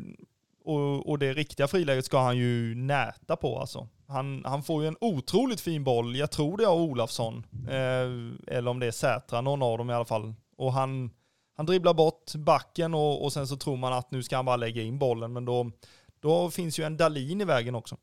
[0.64, 3.88] och, och det riktiga friläget ska han ju näta på alltså.
[4.08, 8.68] Han, han får ju en otroligt fin boll, jag tror det är Olafsson, eh, eller
[8.68, 10.34] om det är Sätra, någon av dem i alla fall.
[10.56, 11.10] Och han,
[11.56, 14.56] han dribblar bort backen och, och sen så tror man att nu ska han bara
[14.56, 15.70] lägga in bollen, men då,
[16.20, 17.96] då finns ju en Dalin i vägen också.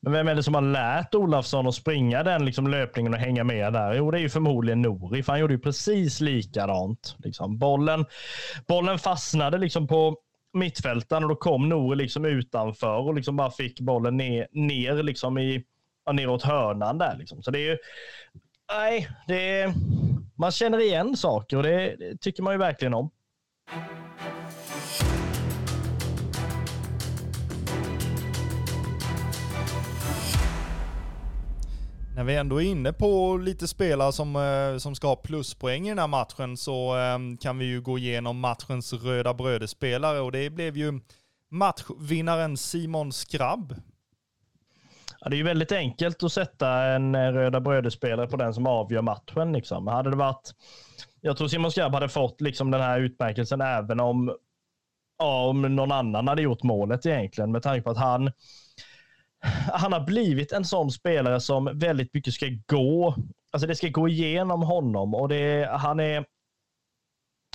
[0.00, 3.44] Men vem är det som har lärt Olafsson att springa den liksom löpningen och hänga
[3.44, 3.94] med där?
[3.94, 7.16] Jo, det är ju förmodligen Nori, för han gjorde ju precis likadant.
[7.18, 7.58] Liksom.
[7.58, 8.04] Bollen,
[8.66, 10.16] bollen fastnade liksom på
[10.52, 15.38] mittfältaren och då kom Nour liksom utanför och liksom bara fick bollen ner, ner liksom
[15.38, 15.64] i,
[16.04, 17.16] ja, neråt hörnan där.
[17.16, 17.42] Liksom.
[17.42, 17.78] Så det är ju,
[18.72, 19.72] nej, det är,
[20.38, 23.10] man känner igen saker och det, det tycker man ju verkligen om.
[32.16, 35.88] När vi ändå är inne på lite spelare som, eh, som ska ha pluspoäng i
[35.88, 40.50] den här matchen så ehm, kan vi ju gå igenom matchens röda brödespelare och det
[40.50, 41.00] blev ju
[41.50, 43.74] matchvinnaren Simon Skrabb.
[45.20, 48.66] Ja, det är ju väldigt enkelt att sätta en eh, röda brödespelare på den som
[48.66, 49.52] avgör matchen.
[49.52, 49.86] Liksom.
[49.86, 50.50] Hade det varit,
[51.20, 54.36] jag tror Simon Skrabb hade fått liksom den här utmärkelsen även om,
[55.18, 58.32] ja, om någon annan hade gjort målet egentligen med tanke på att han
[59.72, 63.16] han har blivit en sån spelare som väldigt mycket ska gå.
[63.52, 66.24] Alltså det ska gå igenom honom och det, han är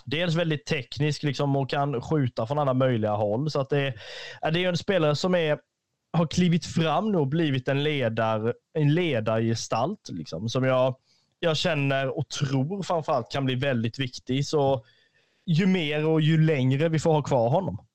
[0.06, 3.52] dels väldigt teknisk liksom och kan skjuta från alla möjliga håll.
[3.52, 3.94] Så att det,
[4.54, 5.60] det är en spelare som är,
[6.14, 10.96] har klivit fram nu och blivit en, ledar, en ledargestalt liksom, som jag,
[11.40, 14.46] jag känner och tror framförallt kan bli väldigt viktig.
[14.46, 14.86] Så
[15.46, 17.87] ju mer och ju längre vi får ha kvar honom.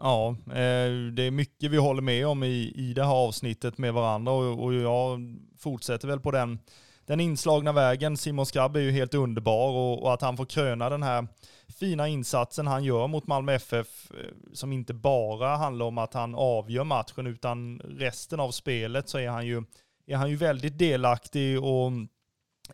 [0.00, 3.94] Ja, eh, det är mycket vi håller med om i, i det här avsnittet med
[3.94, 5.20] varandra och, och jag
[5.58, 6.58] fortsätter väl på den,
[7.06, 8.16] den inslagna vägen.
[8.16, 11.26] Simon Skrabb är ju helt underbar och, och, att han får kröna den här
[11.78, 16.34] fina insatsen han gör mot Malmö FF eh, som inte bara handlar om att han
[16.34, 19.62] avgör matchen utan resten av spelet så är han ju,
[20.06, 21.92] är han ju väldigt delaktig och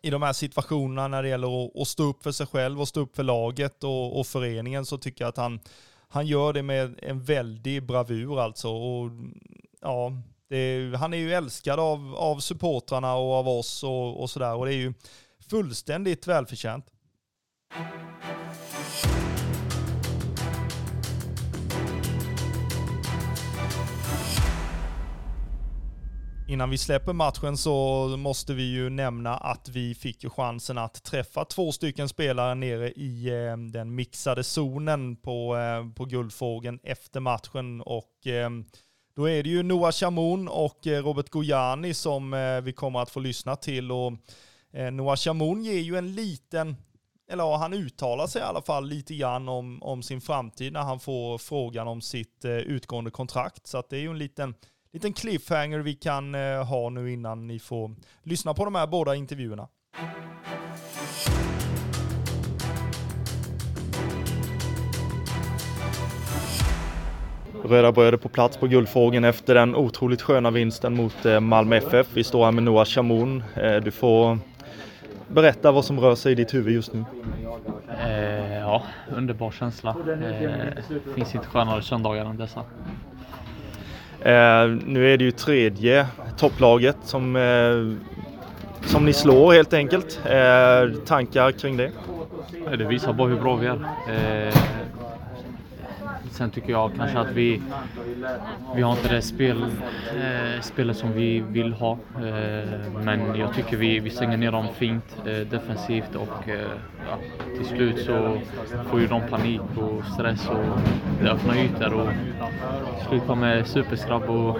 [0.01, 2.87] i de här situationerna när det gäller att, att stå upp för sig själv och
[2.87, 5.59] stå upp för laget och, och föreningen så tycker jag att han
[6.09, 8.69] han gör det med en väldig bravur alltså.
[8.69, 9.11] Och,
[9.81, 10.11] ja,
[10.49, 14.55] är, han är ju älskad av, av supportrarna och av oss och, och sådär.
[14.55, 14.93] Och det är ju
[15.49, 16.85] fullständigt välförtjänt.
[26.49, 31.03] Innan vi släpper matchen så måste vi ju nämna att vi fick ju chansen att
[31.03, 37.19] träffa två stycken spelare nere i eh, den mixade zonen på, eh, på Guldfågeln efter
[37.19, 38.49] matchen och eh,
[39.15, 42.31] då är det ju Noah Chamoun och Robert Gojani som
[42.63, 44.13] vi kommer att få lyssna till och
[44.91, 46.75] Noah Chamoun ger ju en liten
[47.31, 50.99] eller han uttalar sig i alla fall lite grann om, om sin framtid när han
[50.99, 53.67] får frågan om sitt utgående kontrakt.
[53.67, 54.55] Så att det är ju en liten
[54.93, 59.15] liten cliffhanger vi kan eh, ha nu innan ni får lyssna på de här båda
[59.15, 59.67] intervjuerna.
[67.63, 71.75] Röda Bröd är på plats på Guldfågeln efter den otroligt sköna vinsten mot eh, Malmö
[71.75, 72.07] FF.
[72.13, 73.43] Vi står här med Noah Chamoun.
[73.55, 74.39] Eh, du får
[75.27, 77.05] berätta vad som rör sig i ditt huvud just nu.
[77.99, 78.83] Eh, ja,
[79.15, 79.95] underbar känsla.
[80.21, 80.83] Eh,
[81.15, 82.63] finns inte skönare söndagar än dessa.
[84.27, 90.19] Eh, nu är det ju tredje topplaget som, eh, som ni slår helt enkelt.
[90.25, 91.91] Eh, tankar kring det?
[92.77, 93.79] Det visar bara hur bra vi är.
[94.47, 94.53] Eh,
[96.37, 97.61] Sen tycker jag kanske att vi,
[98.75, 101.91] vi har inte det spel, eh, spelet som vi vill ha.
[101.91, 102.69] Eh,
[103.03, 106.67] men jag tycker vi, vi stänger ner dem fint eh, defensivt och eh,
[107.09, 107.17] ja,
[107.57, 108.37] till slut så
[108.89, 110.79] får ju de panik och stress och
[111.21, 112.09] det öppnar ytor och
[113.09, 114.59] slutar med superskrabb och, och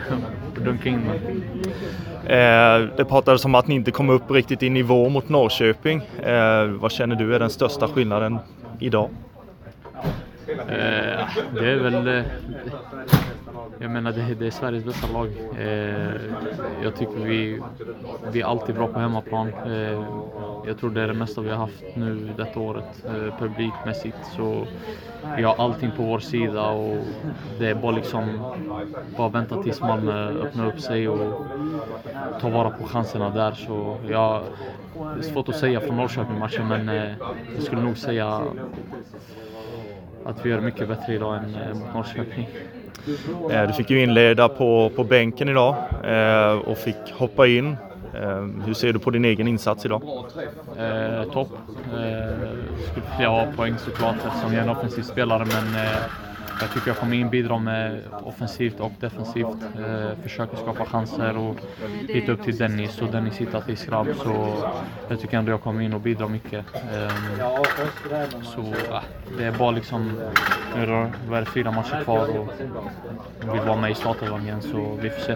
[0.64, 1.10] dunka in
[2.28, 6.02] Eh, det pratades om att ni inte kom upp riktigt i nivå mot Norrköping.
[6.24, 8.40] Eh, vad känner du är den största skillnaden
[8.80, 9.10] idag?
[10.60, 12.08] Eh, det är väl...
[12.08, 12.24] Eh,
[13.80, 15.28] jag menar, det, det är Sveriges bästa lag.
[15.60, 16.16] Eh,
[16.84, 17.62] jag tycker vi,
[18.32, 19.48] vi är alltid bra på hemmaplan.
[19.48, 20.04] Eh,
[20.68, 24.18] jag tror det är det mesta vi har haft nu detta året eh, publikmässigt.
[24.36, 24.66] Så
[25.38, 26.98] vi har allting på vår sida och
[27.60, 28.54] det är bara liksom
[29.18, 31.46] bara vänta tills Malmö eh, öppnar upp sig och
[32.42, 33.52] tar vara på chanserna där.
[33.52, 34.44] Så jag,
[34.94, 37.12] det är svårt att säga från Norrköping-matchen men eh,
[37.56, 38.42] jag skulle nog säga
[40.28, 42.50] att vi gör mycket bättre idag än eh, mot Norrköping.
[43.52, 47.78] Eh, du fick ju inleda på, på bänken idag eh, och fick hoppa in.
[48.14, 50.02] Eh, hur ser du på din egen insats idag?
[50.78, 51.50] Eh, topp.
[51.94, 52.50] Eh,
[52.92, 55.92] skulle vilja ha poäng såklart eftersom jag är en offensiv spelare men eh,
[56.62, 59.58] jag tycker jag kommer in bidra med offensivt och defensivt.
[59.80, 61.56] Eh, försöker skapa chanser och
[62.08, 64.08] hitta upp till Dennis och Dennis hittar till Skrabb.
[64.24, 64.64] Så
[65.10, 66.66] jag tycker ändå jag kommer in och bidrar mycket.
[66.76, 67.12] Eh,
[68.44, 69.02] så eh,
[69.38, 70.22] det är bara liksom,
[70.76, 72.50] nu är det, fyra matcher kvar och
[73.54, 75.36] vill vara med i startelvan igen så vi får se.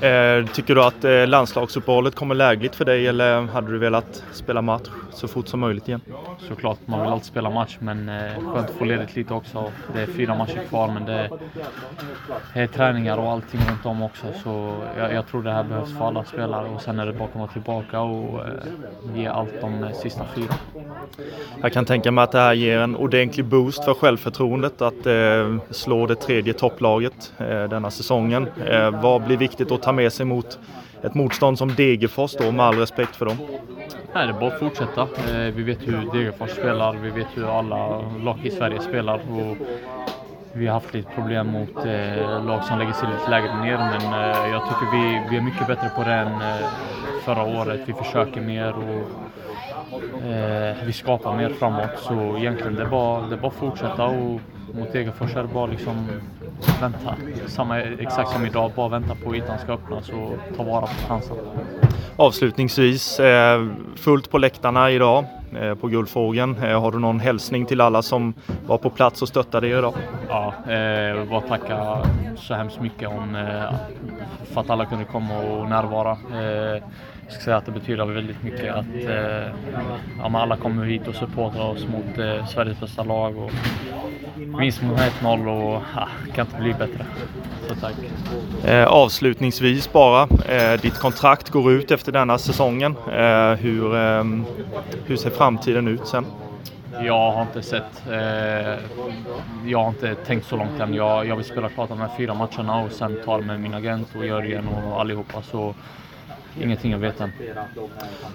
[0.00, 4.62] Eh, tycker du att eh, landslagsuppehållet kommer lägligt för dig eller hade du velat spela
[4.62, 6.00] match så fort som möjligt igen?
[6.48, 9.72] Såklart, man vill alltid spela match men eh, skönt att få ledigt lite också.
[9.92, 11.30] Det är fyra matcher kvar men det
[12.52, 16.06] är träningar och allting runt om också så jag, jag tror det här behövs för
[16.06, 18.52] alla spelare och sen är det bara att komma tillbaka och eh,
[19.14, 20.54] ge allt de sista fyra.
[21.62, 25.56] Jag kan tänka mig att det här ger en ordentlig boost för självförtroendet att eh,
[25.70, 28.48] slå det tredje topplaget eh, denna säsongen.
[28.66, 30.58] Eh, vad blir viktigt att ta med sig mot
[31.02, 33.36] ett motstånd som Degerfors då, med all respekt för dem?
[34.14, 35.02] Nej, det är bara att fortsätta.
[35.02, 39.14] Eh, vi vet hur Degerfors spelar, vi vet hur alla lag i Sverige spelar.
[39.14, 39.56] Och
[40.52, 44.02] vi har haft lite problem mot eh, lag som lägger sig lite lägre ner, men
[44.02, 46.40] eh, jag tycker vi, vi är mycket bättre på det än
[47.24, 47.80] förra året.
[47.86, 49.30] Vi försöker mer och
[50.26, 51.98] eh, vi skapar mer framåt.
[51.98, 54.40] Så egentligen det är bara, det är bara att fortsätta och
[54.74, 56.08] mot Degerfors är det bara liksom
[56.80, 57.14] vänta.
[57.46, 61.36] Samma, exakt som idag, bara vänta på ytan ska öppnas och ta vara på chansen.
[62.16, 65.24] Avslutningsvis, eh, fullt på läktarna idag
[65.60, 66.56] eh, på Guldfågeln.
[66.62, 68.34] Eh, har du någon hälsning till alla som
[68.66, 69.94] var på plats och stöttade er idag?
[70.28, 71.98] Ja, eh, bara tacka
[72.36, 73.46] så hemskt mycket om,
[74.52, 76.16] för att alla kunde komma och närvara.
[77.30, 79.54] Jag ska säga att det betyder väldigt mycket att eh,
[80.18, 83.38] ja, alla kommer hit och supportar oss mot eh, Sveriges bästa lag.
[83.38, 83.50] Och
[84.60, 87.06] vinst mot 1-0 och ja, kan inte bli bättre.
[87.68, 87.94] Så tack.
[88.64, 92.96] Eh, avslutningsvis bara, eh, ditt kontrakt går ut efter denna säsongen.
[93.12, 94.24] Eh, hur, eh,
[95.06, 96.26] hur ser framtiden ut sen?
[97.04, 98.78] Jag har inte sett, eh,
[99.66, 100.94] jag har inte tänkt så långt än.
[100.94, 103.74] Jag, jag vill spela klart de här fyra matcherna och sen ta det med min
[103.74, 105.42] agent och Jörgen och allihopa.
[105.42, 105.74] Så
[106.62, 107.32] ingenting jag vet än.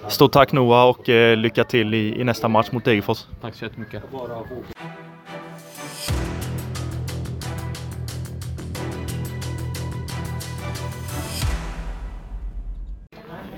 [0.08, 3.24] Stort tack Noah och eh, lycka till i, i nästa match mot Degerfors.
[3.40, 4.02] Tack så jättemycket.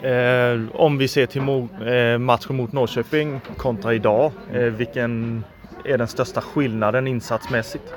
[0.03, 5.45] Eh, om vi ser till mo- eh, matchen mot Norrköping kontra idag, eh, vilken
[5.85, 7.95] är den största skillnaden insatsmässigt?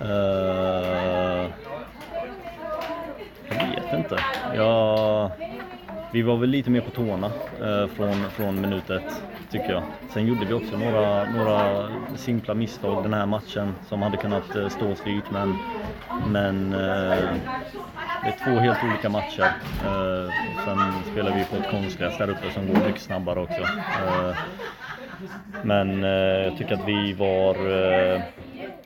[0.00, 0.06] Eh,
[4.62, 5.32] Ja,
[6.10, 7.32] vi var väl lite mer på tårna
[7.62, 9.82] eh, från, från minut ett, tycker jag.
[10.08, 14.68] Sen gjorde vi också några, några simpla misstag den här matchen som hade kunnat eh,
[14.68, 15.58] stå oss dyrt, men,
[16.26, 17.36] men eh,
[18.20, 19.52] det är två helt olika matcher.
[19.84, 20.34] Eh,
[20.64, 23.62] sen spelar vi på ett konstgräs där uppe som går mycket snabbare också.
[23.62, 24.36] Eh,
[25.62, 26.10] men eh,
[26.44, 27.54] jag tycker att vi var
[28.14, 28.20] eh,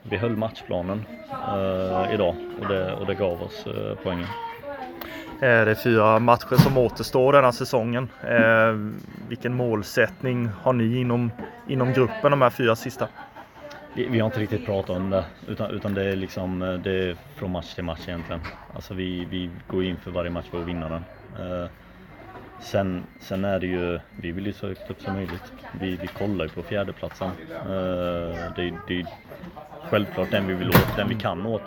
[0.01, 1.05] vi höll matchplanen
[1.47, 4.46] eh, idag och det, och det gav oss eh, poängen.
[5.39, 8.09] Det är fyra matcher som återstår denna säsongen.
[8.23, 8.91] Eh,
[9.27, 11.31] vilken målsättning har ni inom,
[11.67, 13.07] inom gruppen de här fyra sista?
[13.93, 17.09] Vi, vi har inte riktigt pratat om det utan, utan det är liksom eh, det
[17.09, 18.41] är från match till match egentligen.
[18.75, 21.03] Alltså vi, vi går in för varje match för att vinna den.
[21.39, 21.69] Eh,
[22.59, 25.53] sen, sen är det ju, vi vill ju så högt upp som möjligt.
[25.79, 27.29] Vi, vi kollar ju på fjärdeplatsen.
[28.55, 29.05] Det, det är
[29.89, 31.61] självklart den vi vill åt, den vi kan åt.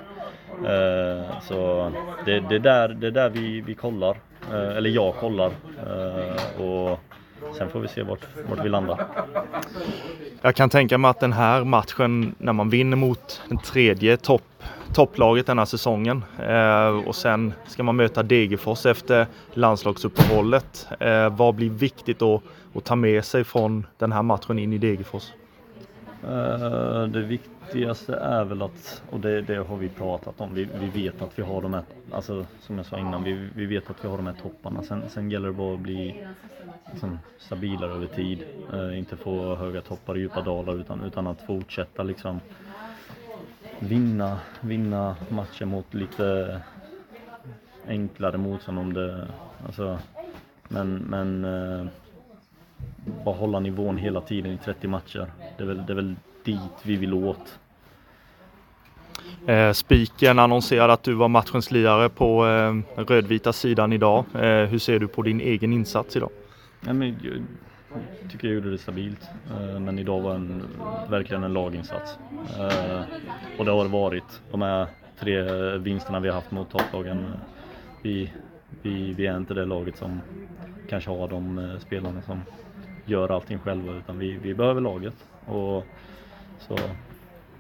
[0.59, 1.91] Eh, så
[2.25, 4.17] det, det är där, det är där vi, vi kollar,
[4.53, 5.51] eh, eller jag kollar.
[5.87, 7.01] Eh, och
[7.59, 9.07] sen får vi se vart, vart vi landar.
[10.43, 14.63] Jag kan tänka mig att den här matchen när man vinner mot den tredje topp,
[14.95, 20.89] topplaget här säsongen eh, och sen ska man möta Degerfors efter landslagsuppehållet.
[21.01, 22.43] Eh, vad blir viktigt att,
[22.75, 25.33] att ta med sig från den här matchen in i Degerfors?
[26.25, 31.03] Eh, det viktigaste är väl att, och det, det har vi pratat om, vi, vi
[31.03, 34.05] vet att vi har de här, alltså som jag sa innan, vi, vi vet att
[34.05, 34.83] vi har de här topparna.
[34.83, 36.27] Sen, sen gäller det bara att bli
[36.93, 38.45] liksom, stabilare över tid.
[38.73, 42.41] Eh, inte få höga toppar och djupa dalar utan, utan att fortsätta liksom
[43.79, 46.61] vinna, vinna matcher mot lite
[47.89, 49.29] enklare motstånd om det,
[49.67, 49.99] alltså,
[50.69, 51.87] men, men eh,
[53.25, 55.27] bara hålla nivån hela tiden i 30 matcher.
[55.57, 56.15] Det är väl, det är väl
[56.45, 57.59] dit vi vill åt.
[59.47, 64.25] Eh, Spiken annonserade att du var matchens lirare på eh, rödvita sidan idag.
[64.35, 66.31] Eh, hur ser du på din egen insats idag?
[66.81, 67.09] Nej, men
[68.23, 70.63] jag tycker jag gjorde det stabilt, eh, men idag var en,
[71.09, 72.19] verkligen en laginsats.
[72.59, 73.01] Eh,
[73.59, 74.43] Och det har det varit.
[74.51, 74.87] De här
[75.21, 75.43] tre
[75.79, 77.27] vinsterna vi har haft mot topplagen.
[78.03, 78.33] Vi,
[78.83, 80.21] vi, vi är inte det laget som
[80.89, 82.41] kanske har de eh, spelarna som
[83.11, 85.15] gör allting själva utan vi, vi behöver laget.
[85.47, 85.87] Och
[86.59, 86.77] så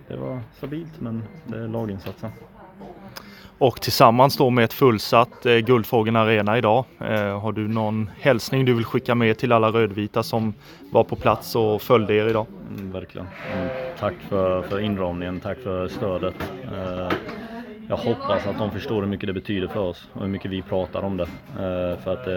[0.09, 2.30] det var stabilt men det är laginsatsen.
[3.59, 6.84] Och tillsammans då med ett fullsatt eh, Guldfågeln Arena idag.
[7.01, 10.55] Eh, har du någon hälsning du vill skicka med till alla rödvita som
[10.92, 12.46] var på plats och följde er idag?
[12.70, 13.26] Mm, verkligen.
[13.55, 16.34] Mm, tack för, för inramningen, tack för stödet.
[16.64, 17.12] Eh,
[17.88, 20.62] jag hoppas att de förstår hur mycket det betyder för oss och hur mycket vi
[20.62, 21.28] pratar om det.
[21.53, 22.28] Eh, för att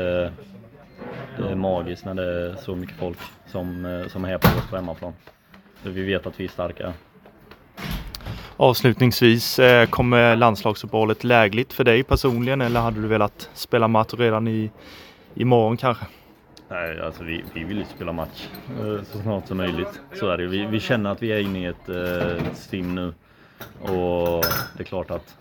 [1.38, 4.48] det, är magiskt när det är så mycket folk som, eh, som är här på
[4.48, 5.14] oss på hemmaplan.
[5.76, 6.94] För vi vet att vi är starka.
[8.58, 14.48] Avslutningsvis, eh, kommer landslagsuppehållet lägligt för dig personligen eller hade du velat spela match redan
[14.48, 14.72] i
[15.36, 16.06] imorgon kanske?
[16.70, 18.48] Nej, alltså vi, vi vill ju spela match
[18.80, 20.02] eh, så snart som möjligt.
[20.14, 20.48] Så är det.
[20.48, 23.14] Vi, vi känner att vi är inne i ett eh, stim nu.
[23.82, 24.46] Och
[24.78, 25.38] det är klart att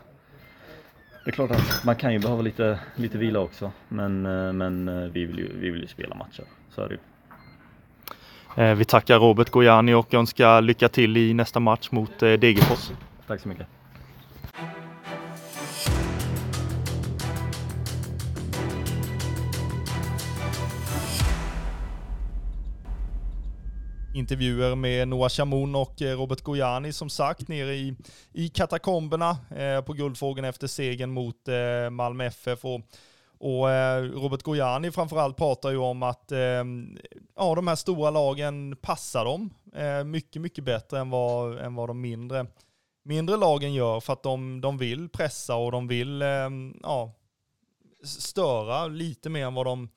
[1.24, 3.72] det är klart att man kan ju behöva lite, lite vila också.
[3.88, 6.44] Men, eh, men eh, vi, vill ju, vi vill ju spela matcher.
[6.74, 7.00] Så är det ju.
[8.64, 12.90] Eh, vi tackar Robert Gojani och önskar lycka till i nästa match mot Degerfors.
[13.26, 13.66] Tack så mycket.
[24.14, 27.94] Intervjuer med Noah Chamoun och eh, Robert Gojani som sagt nere i,
[28.32, 32.64] i katakomberna eh, på Guldfågeln efter segern mot eh, Malmö FF.
[32.64, 32.80] Och,
[33.38, 36.64] och eh, Robert Gojani framförallt pratar ju om att eh,
[37.36, 41.88] ja, de här stora lagen passar dem eh, mycket, mycket bättre än vad, än vad
[41.88, 42.46] de mindre,
[43.04, 46.50] mindre lagen gör för att de, de vill pressa och de vill eh,
[46.82, 47.12] ja,
[48.04, 49.88] störa lite mer än vad de,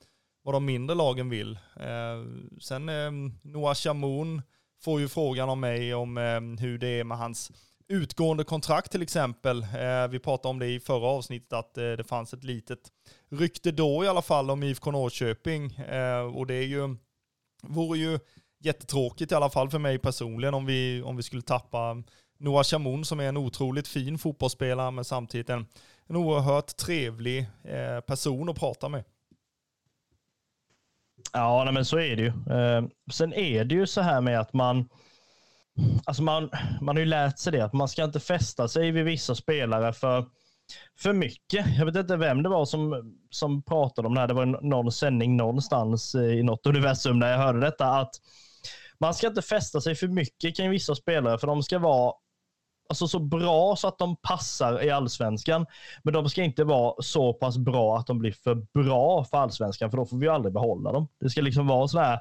[0.46, 1.58] vad de mindre lagen vill.
[1.80, 2.24] Eh,
[2.60, 3.10] sen eh,
[3.42, 4.42] Noah Chamoun
[4.82, 7.52] får ju frågan av mig om eh, hur det är med hans
[7.88, 9.62] utgående kontrakt till exempel.
[9.62, 12.78] Eh, vi pratade om det i förra avsnittet att eh, det fanns ett litet
[13.30, 16.96] rykte då i alla fall om IFK Norrköping eh, och det är ju,
[17.62, 18.18] vore ju
[18.60, 22.02] jättetråkigt i alla fall för mig personligen om vi, om vi skulle tappa
[22.38, 25.66] Noah Chamoun som är en otroligt fin fotbollsspelare men samtidigt en,
[26.06, 29.04] en oerhört trevlig eh, person att prata med.
[31.32, 32.28] Ja, nej, men så är det ju.
[32.28, 34.88] Eh, sen är det ju så här med att man,
[36.04, 36.50] alltså man,
[36.80, 39.92] man har ju lärt sig det, att man ska inte fästa sig vid vissa spelare
[39.92, 40.24] för
[40.98, 41.66] för mycket.
[41.78, 44.28] Jag vet inte vem det var som, som pratade om det här.
[44.28, 47.86] Det var någon sändning någonstans eh, i något universum där jag hörde detta.
[47.86, 48.14] att
[48.98, 52.12] Man ska inte fästa sig för mycket kring vissa spelare för de ska vara
[52.88, 55.66] alltså så bra så att de passar i allsvenskan.
[56.02, 59.90] Men de ska inte vara så pass bra att de blir för bra för allsvenskan,
[59.90, 61.08] för då får vi aldrig behålla dem.
[61.20, 62.20] Det ska liksom vara sådana här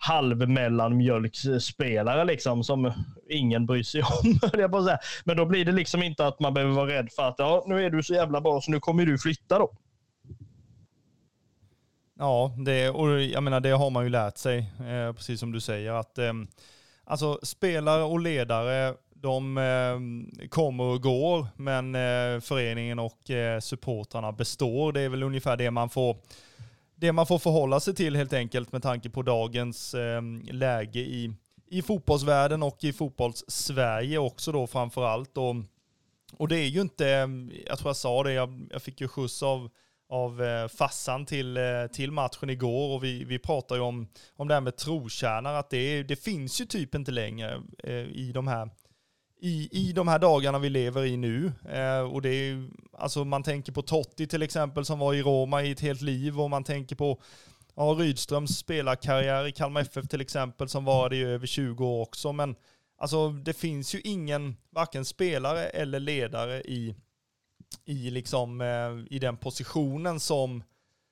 [0.00, 2.92] halvmellanmjölksspelare liksom som
[3.28, 4.38] ingen bryr sig om.
[4.52, 4.98] Jag bara säga.
[5.24, 7.86] Men då blir det liksom inte att man behöver vara rädd för att ja, nu
[7.86, 9.72] är du så jävla bra så nu kommer du flytta då.
[12.18, 15.60] Ja, det, och jag menar det har man ju lärt sig, eh, precis som du
[15.60, 16.32] säger, att eh,
[17.04, 24.32] alltså spelare och ledare de eh, kommer och går, men eh, föreningen och eh, supportrarna
[24.32, 24.92] består.
[24.92, 26.16] Det är väl ungefär det man får
[26.94, 31.32] det man får förhålla sig till helt enkelt med tanke på dagens eh, läge i,
[31.66, 35.38] i fotbollsvärlden och i fotbolls-Sverige också då framför allt.
[35.38, 35.56] Och,
[36.32, 37.28] och det är ju inte, eh,
[37.66, 39.70] jag tror jag sa det, jag, jag fick ju skjuts av
[40.10, 44.48] av eh, fassan till, eh, till matchen igår och vi, vi pratar ju om, om
[44.48, 48.48] det här med trotjänare, att det, det finns ju typ inte längre eh, i de
[48.48, 48.70] här
[49.40, 51.52] i, i de här dagarna vi lever i nu.
[51.68, 55.62] Eh, och det är alltså man tänker på Totti till exempel som var i Roma
[55.62, 57.20] i ett helt liv och man tänker på
[57.74, 62.02] ja, Rydströms spelarkarriär i Kalmar FF till exempel som var det i över 20 år
[62.02, 62.32] också.
[62.32, 62.56] Men
[62.98, 66.94] alltså det finns ju ingen, varken spelare eller ledare i,
[67.84, 70.62] i, liksom, eh, i den positionen som,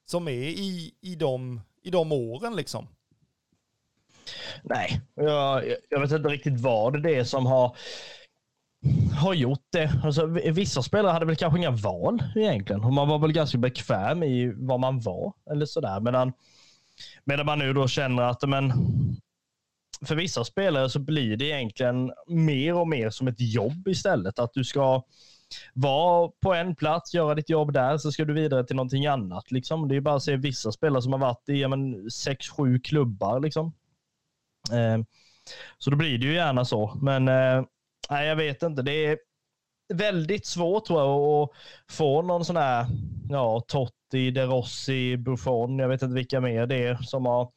[0.07, 2.89] som är i, i, de, i de åren liksom.
[4.63, 7.77] Nej, jag, jag vet inte riktigt vad det är som har
[9.17, 9.93] har gjort det.
[10.05, 12.85] Alltså, vissa spelare hade väl kanske inga val egentligen.
[12.85, 15.33] Och man var väl ganska bekväm i vad man var.
[15.51, 16.01] Eller sådär.
[16.01, 16.33] Medan,
[17.25, 18.73] medan man nu då känner att men,
[20.05, 24.39] för vissa spelare så blir det egentligen mer och mer som ett jobb istället.
[24.39, 25.03] Att du ska
[25.75, 29.51] vara på en plats, göra ditt jobb där, så ska du vidare till någonting annat.
[29.51, 29.89] Liksom.
[29.89, 33.41] Det är bara att se vissa spelare som har varit i men, sex, sju klubbar.
[33.41, 33.73] Liksom.
[34.73, 35.05] Eh,
[35.79, 36.99] så då blir det ju gärna så.
[37.03, 37.65] Men eh,
[38.11, 38.83] nej, jag vet inte.
[38.83, 39.19] Det är
[39.95, 41.51] väldigt svårt tror jag att
[41.97, 42.87] få någon sån här
[43.31, 45.79] ja, Totti, De Rossi, Buffon.
[45.79, 47.51] Jag vet inte vilka mer det är som har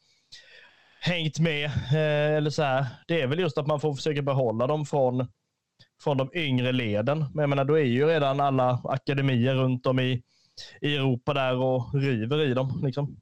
[1.02, 1.66] hängt med.
[1.66, 2.86] Eh, eller så här.
[3.08, 5.28] Det är väl just att man får försöka behålla dem från,
[6.04, 7.20] från de yngre leden.
[7.20, 10.24] Men jag menar, då är ju redan alla akademier runt om i,
[10.82, 12.82] i Europa där och river i dem.
[12.84, 13.18] Liksom.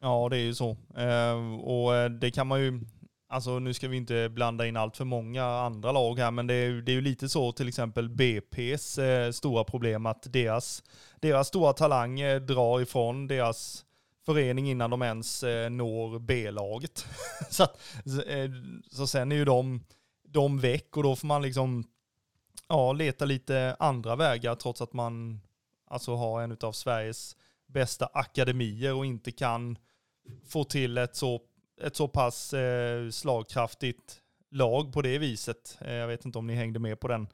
[0.00, 0.70] Ja, det är ju så.
[0.96, 2.80] Eh, och eh, det kan man ju
[3.28, 6.54] Alltså nu ska vi inte blanda in allt för många andra lag här, men det
[6.54, 10.82] är, det är ju lite så till exempel BP's eh, stora problem att deras,
[11.20, 13.84] deras stora talang eh, drar ifrån deras
[14.26, 17.06] förening innan de ens eh, når B-laget.
[17.50, 17.78] så, att,
[18.26, 18.50] eh,
[18.90, 19.84] så sen är ju de,
[20.28, 21.84] de väck och då får man liksom
[22.68, 25.40] ja, leta lite andra vägar trots att man
[25.86, 29.78] alltså har en av Sveriges bästa akademier och inte kan
[30.48, 31.40] få till ett så
[31.82, 34.20] ett så pass eh, slagkraftigt
[34.50, 35.78] lag på det viset.
[35.80, 37.28] Eh, jag vet inte om ni hängde med på den,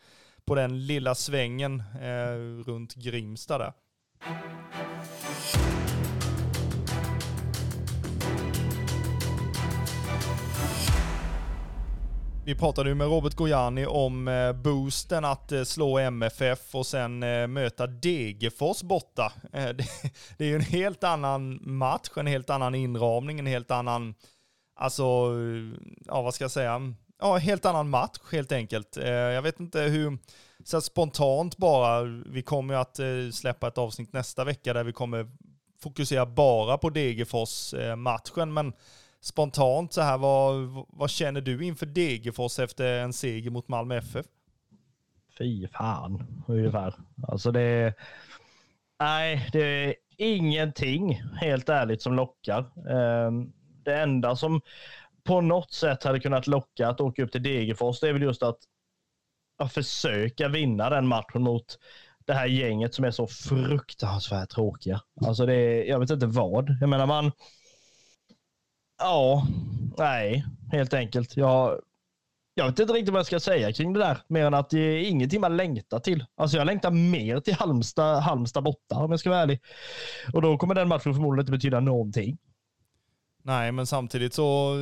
[0.45, 3.73] på den lilla svängen eh, runt Grimsta där.
[12.45, 17.23] Vi pratade ju med Robert Gojani om eh, boosten att eh, slå MFF och sen
[17.23, 19.33] eh, möta Degerfors borta.
[20.37, 24.15] Det är ju en helt annan match, en helt annan inramning, en helt annan,
[24.77, 25.03] alltså,
[26.07, 28.97] ja vad ska jag säga, ja helt annan match helt enkelt.
[28.97, 30.19] Jag vet inte hur,
[30.65, 35.31] så spontant bara, vi kommer ju att släppa ett avsnitt nästa vecka där vi kommer
[35.83, 38.73] fokusera bara på Degerfors matchen, men
[39.23, 44.27] spontant så här, vad, vad känner du inför Degerfors efter en seger mot Malmö FF?
[45.39, 46.95] Fy fan, ungefär.
[47.29, 47.95] Alltså det
[49.03, 52.89] Nej, det är ingenting, helt ärligt, som lockar.
[52.91, 53.53] Ehm,
[53.85, 54.61] det enda som
[55.25, 58.43] på något sätt hade kunnat locka att åka upp till Degerfors, det är väl just
[58.43, 58.59] att,
[59.59, 61.79] att försöka vinna den matchen mot
[62.27, 65.01] det här gänget som är så fruktansvärt tråkiga.
[65.27, 66.77] Alltså det är, jag vet inte vad.
[66.81, 67.33] Jag menar man,
[69.03, 69.47] Ja,
[69.99, 71.37] nej, helt enkelt.
[71.37, 71.81] Jag,
[72.55, 74.79] jag vet inte riktigt vad jag ska säga kring det där, mer än att det
[74.79, 76.25] är ingenting man längtar till.
[76.37, 79.61] Alltså jag längtar mer till Halmstad, Halmstad borta om jag ska vara ärlig.
[80.33, 82.39] Och då kommer den matchen förmodligen inte betyda någonting.
[83.45, 84.77] Nej, men samtidigt så,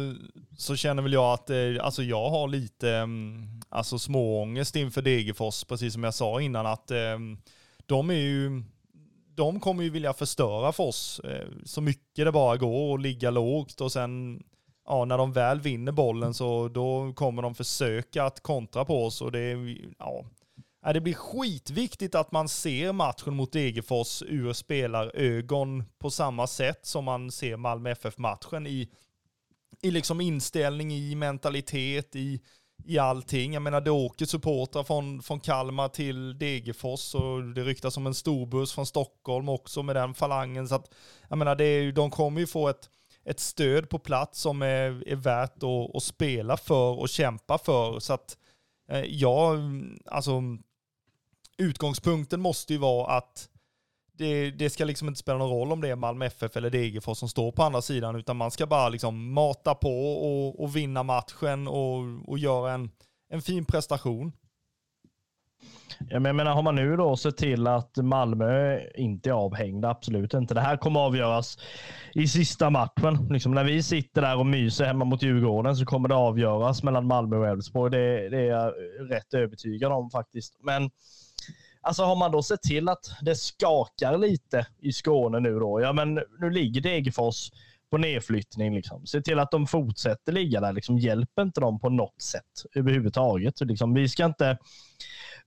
[0.57, 1.51] så känner väl jag att
[1.81, 6.91] alltså jag har lite mm, alltså småångest inför Degerfors, precis som jag sa innan, att
[6.91, 7.39] mm,
[7.87, 8.63] de är ju
[9.41, 13.31] de kommer ju vilja förstöra för oss eh, så mycket det bara går och ligga
[13.31, 14.43] lågt och sen
[14.87, 19.23] ja, när de väl vinner bollen så då kommer de försöka att kontra på oss
[19.23, 20.25] och det är, ja,
[20.93, 27.05] det blir skitviktigt att man ser matchen mot Degerfors ur spelarögon på samma sätt som
[27.05, 28.89] man ser Malmö FF-matchen i,
[29.83, 32.41] i liksom inställning, i mentalitet, i,
[32.91, 33.55] i allting.
[33.55, 38.15] Jag menar det åker supportrar från, från Kalmar till Degerfors och det ryktas om en
[38.15, 40.69] storbuss från Stockholm också med den falangen.
[40.69, 40.95] Så att,
[41.29, 42.91] jag menar det är, de kommer ju få ett,
[43.25, 48.01] ett stöd på plats som är, är värt att, att spela för och kämpa för.
[48.01, 48.37] Så att
[48.91, 49.55] eh, ja,
[50.07, 50.43] alltså
[51.59, 53.49] utgångspunkten måste ju vara att
[54.21, 57.19] det, det, ska liksom inte spela någon roll om det är Malmö FF eller Degerfors
[57.19, 61.03] som står på andra sidan, utan man ska bara liksom mata på och, och vinna
[61.03, 62.91] matchen och, och göra en,
[63.33, 64.33] en fin prestation.
[66.11, 70.55] Jag menar, har man nu då sett till att Malmö inte är avhängda, absolut inte.
[70.55, 71.59] Det här kommer avgöras
[72.15, 73.29] i sista matchen.
[73.31, 77.07] Liksom när vi sitter där och myser hemma mot Djurgården så kommer det avgöras mellan
[77.07, 77.91] Malmö och Elfsborg.
[77.91, 78.73] Det, det är jag
[79.11, 80.57] rätt övertygad om faktiskt.
[80.63, 80.91] Men
[81.83, 85.81] Alltså har man då sett till att det skakar lite i Skåne nu då?
[85.81, 87.51] Ja, men nu ligger Degerfors
[87.91, 88.75] på nedflyttning.
[88.75, 89.07] Liksom.
[89.07, 90.73] Se till att de fortsätter ligga där.
[90.73, 93.61] Liksom, hjälp inte dem på något sätt överhuvudtaget.
[93.61, 94.59] Liksom, vi, ska inte,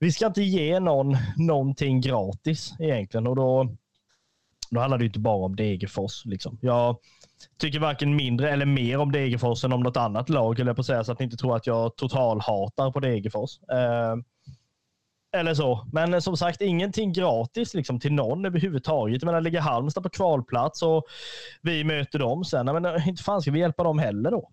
[0.00, 3.26] vi ska inte ge någon någonting gratis egentligen.
[3.26, 3.76] Och då,
[4.70, 6.24] då handlar det inte bara om Degerfors.
[6.24, 6.58] Liksom.
[6.62, 6.96] Jag
[7.58, 10.86] tycker varken mindre eller mer om Degerfors än om något annat lag, eller på att
[10.86, 13.58] säga, så att ni inte tror att jag total hatar på Degerfors.
[13.72, 14.22] Uh,
[15.34, 15.86] eller så.
[15.92, 19.22] Men eh, som sagt, ingenting gratis liksom, till någon överhuvudtaget.
[19.22, 21.04] Jag menar, ligger Halmstad på kvalplats och
[21.62, 22.66] vi möter dem sen.
[22.66, 24.50] Men inte fan ska vi hjälpa dem heller då.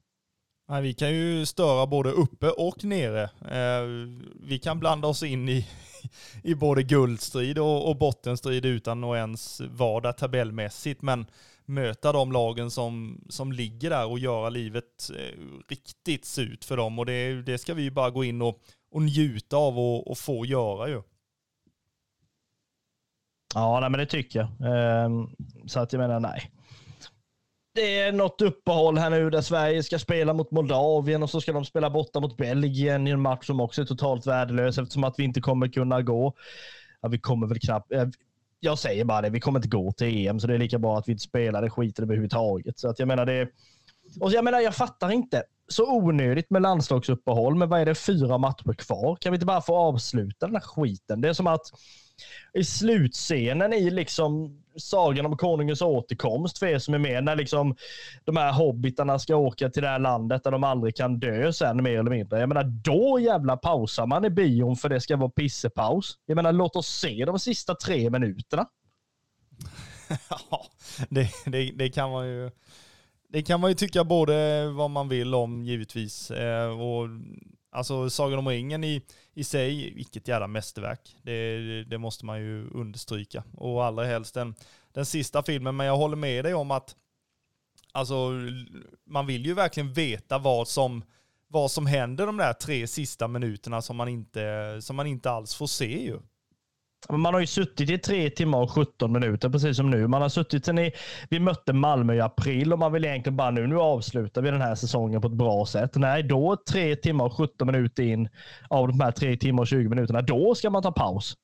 [0.70, 3.24] Nej, vi kan ju störa både uppe och nere.
[3.24, 3.88] Eh,
[4.44, 5.68] vi kan blanda oss in i,
[6.44, 11.02] i både guldstrid och, och bottenstrid utan att ens vara där tabellmässigt.
[11.02, 11.26] Men
[11.66, 17.00] möta de lagen som, som ligger där och göra livet eh, riktigt surt för dem.
[17.00, 18.62] Och det, det ska vi ju bara gå in och,
[18.92, 21.02] och njuta av och, och få göra ju.
[23.54, 24.74] Ja, nej, men det tycker jag.
[24.74, 25.28] Ehm,
[25.68, 26.52] så att jag menar, nej.
[27.74, 31.54] Det är något uppehåll här nu där Sverige ska spela mot Moldavien och så ska
[31.54, 35.20] de spela borta mot Belgien i en match som också är totalt värdelös eftersom att
[35.20, 36.34] vi inte kommer kunna gå.
[37.02, 37.92] Ja, vi kommer väl knappt.
[37.92, 38.08] Eh,
[38.60, 40.98] jag säger bara det, vi kommer inte gå till EM så det är lika bra
[40.98, 42.80] att vi inte spelar det skiten överhuvudtaget.
[42.80, 43.48] Så att jag menar det.
[44.20, 48.38] Och jag menar, jag fattar inte så onödigt med landslagsuppehåll, men vad är det, fyra
[48.38, 49.16] matcher kvar?
[49.16, 51.22] Kan vi inte bara få avsluta den här skiten?
[51.22, 51.72] Det är som att
[52.54, 57.76] i slutscenen i liksom Sagan om konungens återkomst för er som är med, när liksom
[58.24, 61.84] de här hobbitarna ska åka till det här landet där de aldrig kan dö sen
[61.84, 62.40] mer eller mindre.
[62.40, 66.18] Jag menar, då jävla pausar man i bion för det ska vara pissepaus.
[66.26, 68.68] Jag menar, låt oss se de sista tre minuterna.
[70.30, 70.66] ja,
[71.10, 72.52] det, det, det kan man ju
[73.32, 76.32] det kan man ju tycka både vad man vill om givetvis.
[76.32, 77.08] Eh, och,
[77.72, 79.02] alltså Sagan om ringen i,
[79.34, 81.16] i sig, vilket jävla mästerverk.
[81.24, 83.44] Det, det måste man ju understryka.
[83.54, 84.56] Och allra helst den,
[84.94, 85.76] den sista filmen.
[85.76, 86.96] Men jag håller med dig om att
[87.92, 88.32] alltså,
[89.06, 91.04] man vill ju verkligen veta vad som,
[91.48, 95.56] vad som händer de där tre sista minuterna som man inte, som man inte alls
[95.56, 96.20] får se ju.
[97.10, 100.08] Man har ju suttit i tre timmar och 17 minuter, precis som nu.
[100.08, 100.92] Man har suttit sen i,
[101.30, 104.62] vi mötte Malmö i april och man vill egentligen bara nu, nu avslutar vi den
[104.62, 105.96] här säsongen på ett bra sätt.
[105.96, 108.30] Nej, då tre timmar och 17 minuter in
[108.70, 111.36] av de här tre timmar och 20 minuterna, då ska man ta paus.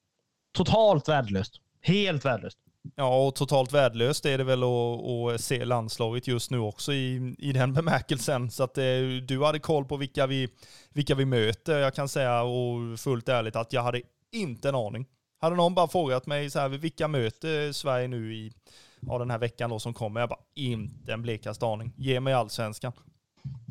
[0.58, 1.53] Totalt värdelöst.
[1.82, 2.58] Helt värdelöst.
[2.95, 7.36] Ja, och totalt värdelöst är det väl att, att se landslaget just nu också i,
[7.38, 8.51] i den bemärkelsen.
[8.51, 8.84] Så att eh,
[9.28, 10.47] du hade koll på vilka vi,
[10.93, 11.80] vilka vi möter.
[11.80, 14.01] Jag kan säga och fullt ärligt att jag hade
[14.32, 15.05] inte en aning.
[15.39, 18.51] Hade någon bara frågat mig så här, vilka möter Sverige nu i
[18.99, 20.19] ja, den här veckan då som kommer?
[20.19, 21.93] Jag bara, inte en blekaste aning.
[21.97, 22.91] Ge mig allsvenskan.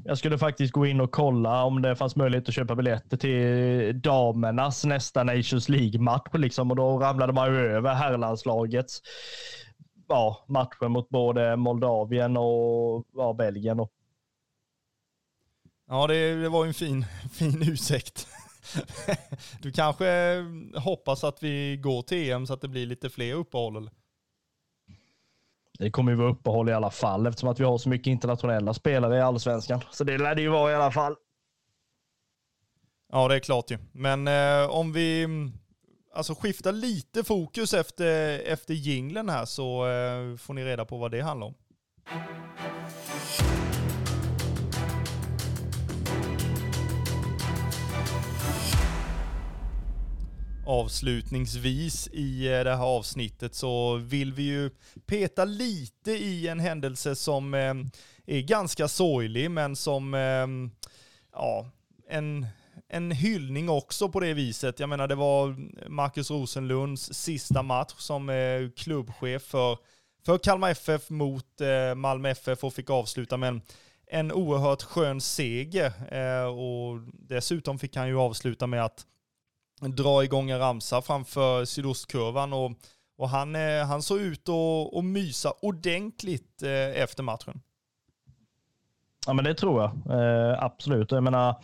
[0.05, 4.01] Jag skulle faktiskt gå in och kolla om det fanns möjlighet att köpa biljetter till
[4.01, 6.31] damernas nästa Nations League-match.
[6.35, 9.03] Liksom, och då ramlade man ju över herrlandslagets
[10.09, 13.81] ja, matcher mot både Moldavien och ja, Belgien.
[13.81, 13.93] Och...
[15.89, 18.29] Ja, det, det var ju en fin, fin ursäkt.
[19.63, 20.37] du kanske
[20.77, 23.77] hoppas att vi går till EM så att det blir lite fler uppehåll?
[23.77, 23.93] Eller?
[25.79, 28.75] Det kommer ju vara uppehåll i alla fall eftersom att vi har så mycket internationella
[28.75, 29.81] spelare i allsvenskan.
[29.91, 31.17] Så det lär det ju vara i alla fall.
[33.13, 33.79] Ja, det är klart ju.
[33.93, 35.27] Men eh, om vi
[36.15, 41.11] alltså, skiftar lite fokus efter, efter jinglen här så eh, får ni reda på vad
[41.11, 41.55] det handlar om.
[50.67, 54.71] Avslutningsvis i eh, det här avsnittet så vill vi ju
[55.07, 57.75] peta lite i en händelse som eh,
[58.27, 60.47] är ganska sorglig men som, eh,
[61.33, 61.71] ja,
[62.09, 62.47] en,
[62.89, 64.81] en hyllning också på det viset.
[64.81, 65.57] Jag menar det var
[65.89, 69.79] Marcus Rosenlunds sista match som eh, klubbchef för,
[70.27, 73.63] för Kalmar FF mot eh, Malmö FF och fick avsluta med en,
[74.07, 75.93] en oerhört skön seger.
[76.15, 79.07] Eh, och dessutom fick han ju avsluta med att
[79.81, 82.73] dra igång en ramsa framför sydostkurvan och,
[83.19, 87.61] och han, eh, han såg ut att, och mysa ordentligt eh, efter matchen.
[89.27, 90.21] Ja, men det tror jag.
[90.21, 91.11] Eh, absolut.
[91.11, 91.63] Jag menar,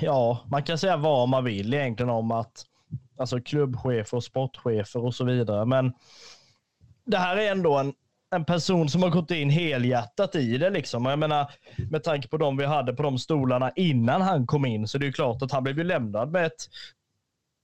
[0.00, 2.64] ja, man kan säga vad man vill egentligen om att
[3.18, 5.64] alltså klubbchefer och sportchefer och så vidare.
[5.64, 5.92] Men
[7.06, 7.94] det här är ändå en,
[8.30, 10.70] en person som har gått in helhjärtat i det.
[10.70, 11.04] Liksom.
[11.04, 11.50] Jag menar,
[11.90, 15.06] med tanke på de vi hade på de stolarna innan han kom in så det
[15.06, 16.68] är klart att han blev ju lämnad med ett,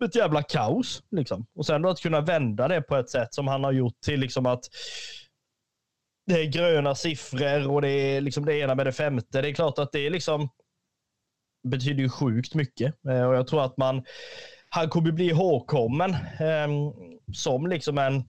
[0.04, 1.02] ett jävla kaos.
[1.10, 1.46] Liksom.
[1.54, 4.20] Och sen då att kunna vända det på ett sätt som han har gjort till
[4.20, 4.64] liksom att
[6.26, 9.42] det är gröna siffror och det är liksom det ena med det femte.
[9.42, 10.48] Det är klart att det är liksom
[11.68, 14.04] betyder ju sjukt mycket eh, och jag tror att man
[14.68, 16.68] han kommer bli ihågkommen eh,
[17.32, 18.24] som liksom en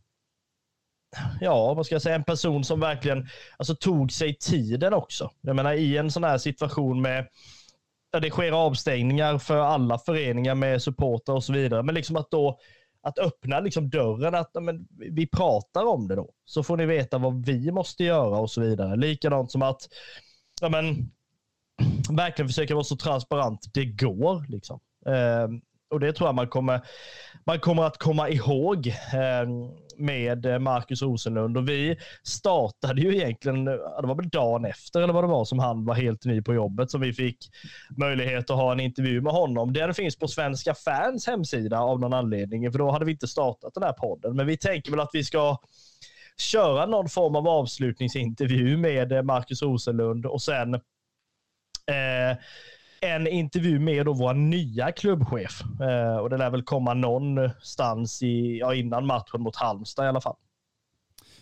[1.41, 5.31] ja, vad ska jag säga, en person som verkligen alltså, tog sig tiden också.
[5.41, 7.27] Jag menar i en sån här situation med
[8.15, 11.83] där det sker avstängningar för alla föreningar med supporter och så vidare.
[11.83, 12.59] Men liksom att då
[13.01, 16.29] att öppna liksom dörren, att men, vi pratar om det då.
[16.45, 18.95] Så får ni veta vad vi måste göra och så vidare.
[18.95, 19.81] Likadant som att
[20.61, 21.11] ja, men,
[22.09, 24.45] verkligen försöka vara så transparent det går.
[24.51, 24.79] Liksom.
[25.07, 25.47] Eh,
[25.89, 26.81] och det tror jag man kommer,
[27.45, 29.49] man kommer att komma ihåg eh,
[29.97, 31.57] med eh, Marcus Rosenlund.
[31.57, 35.45] Och vi startade ju egentligen, eh, det var väl dagen efter eller vad det var
[35.45, 37.37] som han var helt ny på jobbet som vi fick
[37.97, 39.73] möjlighet att ha en intervju med honom.
[39.73, 43.73] Den finns på Svenska fans hemsida av någon anledning, för då hade vi inte startat
[43.73, 44.35] den här podden.
[44.35, 45.57] Men vi tänker väl att vi ska
[46.37, 52.37] köra någon form av avslutningsintervju med eh, Marcus Rosenlund och sen eh,
[53.05, 55.61] en intervju med då vår nya klubbchef.
[55.81, 60.21] Eh, och det lär väl komma någonstans i, ja, innan matchen mot Halmstad i alla
[60.21, 60.35] fall.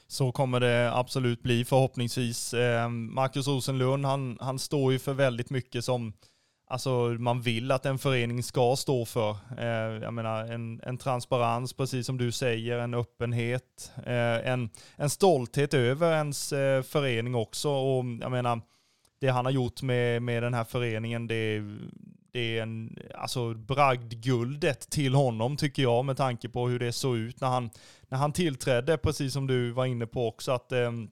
[0.07, 2.53] Så kommer det absolut bli förhoppningsvis.
[2.53, 6.13] Eh, Marcus Rosenlund, han, han står ju för väldigt mycket som
[6.67, 6.89] alltså,
[7.19, 9.31] man vill att en förening ska stå för.
[9.57, 15.09] Eh, jag menar en, en transparens, precis som du säger, en öppenhet, eh, en, en
[15.09, 17.69] stolthet över ens eh, förening också.
[17.69, 18.61] Och jag menar,
[19.23, 21.61] det han har gjort med, med den här föreningen, det,
[22.31, 27.17] det är en, alltså bragdguldet till honom tycker jag med tanke på hur det såg
[27.17, 27.69] ut när han,
[28.09, 30.51] när han tillträdde, precis som du var inne på också.
[30.51, 31.09] Att, ehm,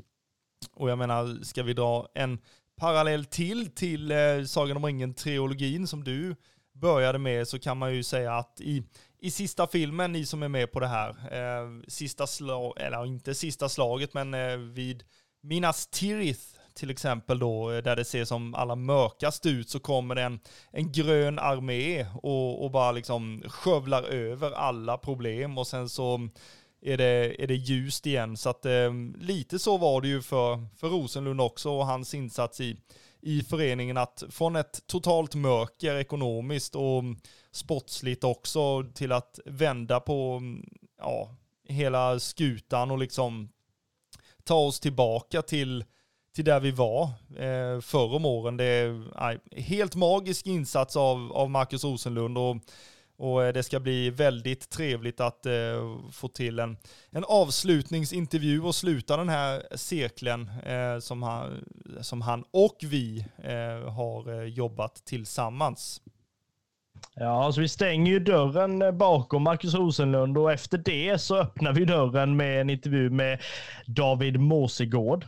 [0.73, 2.39] och jag menar, ska vi dra en
[2.77, 6.35] parallell till till eh, Sagan om ringen-trilogin som du
[6.73, 8.83] började med så kan man ju säga att i,
[9.19, 13.35] i sista filmen, ni som är med på det här, eh, sista slag, eller inte
[13.35, 15.03] sista slaget, men eh, vid
[15.41, 20.15] Minas Tirith till exempel då, eh, där det ser som allra mörkast ut, så kommer
[20.15, 20.39] det en,
[20.71, 26.29] en grön armé och, och bara liksom skövlar över alla problem och sen så
[26.81, 28.37] är det, är det ljust igen.
[28.37, 32.61] Så att eh, lite så var det ju för, för Rosenlund också och hans insats
[32.61, 32.77] i,
[33.21, 37.03] i föreningen att från ett totalt mörker ekonomiskt och
[37.51, 40.41] sportsligt också till att vända på
[40.97, 41.35] ja,
[41.67, 43.49] hela skutan och liksom
[44.43, 45.85] ta oss tillbaka till
[46.35, 47.03] till där vi var
[47.37, 48.57] eh, förr om åren.
[48.57, 52.57] Det är aj, helt magisk insats av, av Marcus Rosenlund och,
[53.17, 56.77] och eh, det ska bli väldigt trevligt att eh, få till en,
[57.11, 61.65] en avslutningsintervju och sluta den här cirkeln eh, som, han,
[62.01, 66.01] som han och vi eh, har eh, jobbat tillsammans.
[67.15, 71.85] Ja, så vi stänger ju dörren bakom Marcus Rosenlund och efter det så öppnar vi
[71.85, 73.41] dörren med en intervju med
[73.85, 75.25] David Måsegård.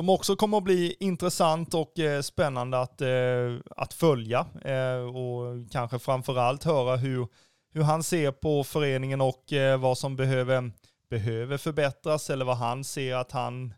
[0.00, 5.70] Som också kommer att bli intressant och eh, spännande att, eh, att följa eh, och
[5.70, 7.28] kanske framförallt höra hur,
[7.72, 10.72] hur han ser på föreningen och eh, vad som behöver,
[11.10, 13.74] behöver förbättras eller vad han ser att han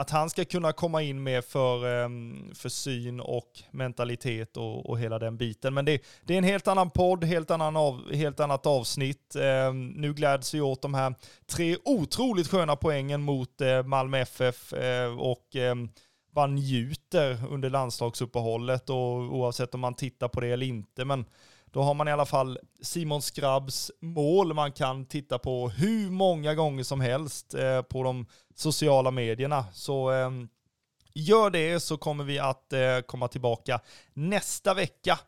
[0.00, 4.98] att han ska kunna komma in med för, ehm, för syn och mentalitet och, och
[4.98, 5.74] hela den biten.
[5.74, 9.36] Men det, det, är en helt annan podd, helt, annan av, helt annat avsnitt.
[9.36, 11.14] Ehm, nu gläds vi åt de här
[11.46, 15.88] tre otroligt sköna poängen mot eh, Malmö FF eh, och ehm,
[16.32, 21.04] bara man njuter under landslagsuppehållet och oavsett om man tittar på det eller inte.
[21.04, 21.24] Men
[21.72, 26.54] då har man i alla fall Simon Skrabbs mål man kan titta på hur många
[26.54, 28.26] gånger som helst eh, på de
[28.60, 29.64] sociala medierna.
[29.72, 30.30] Så eh,
[31.14, 33.80] gör det så kommer vi att eh, komma tillbaka
[34.14, 35.18] nästa vecka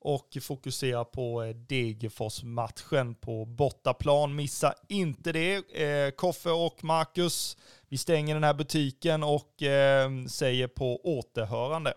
[0.00, 4.34] och fokusera på eh, Degerfors-matchen på bortaplan.
[4.34, 5.82] Missa inte det.
[5.82, 7.56] Eh, Koffe och Marcus,
[7.88, 11.94] vi stänger den här butiken och eh, säger på återhörande.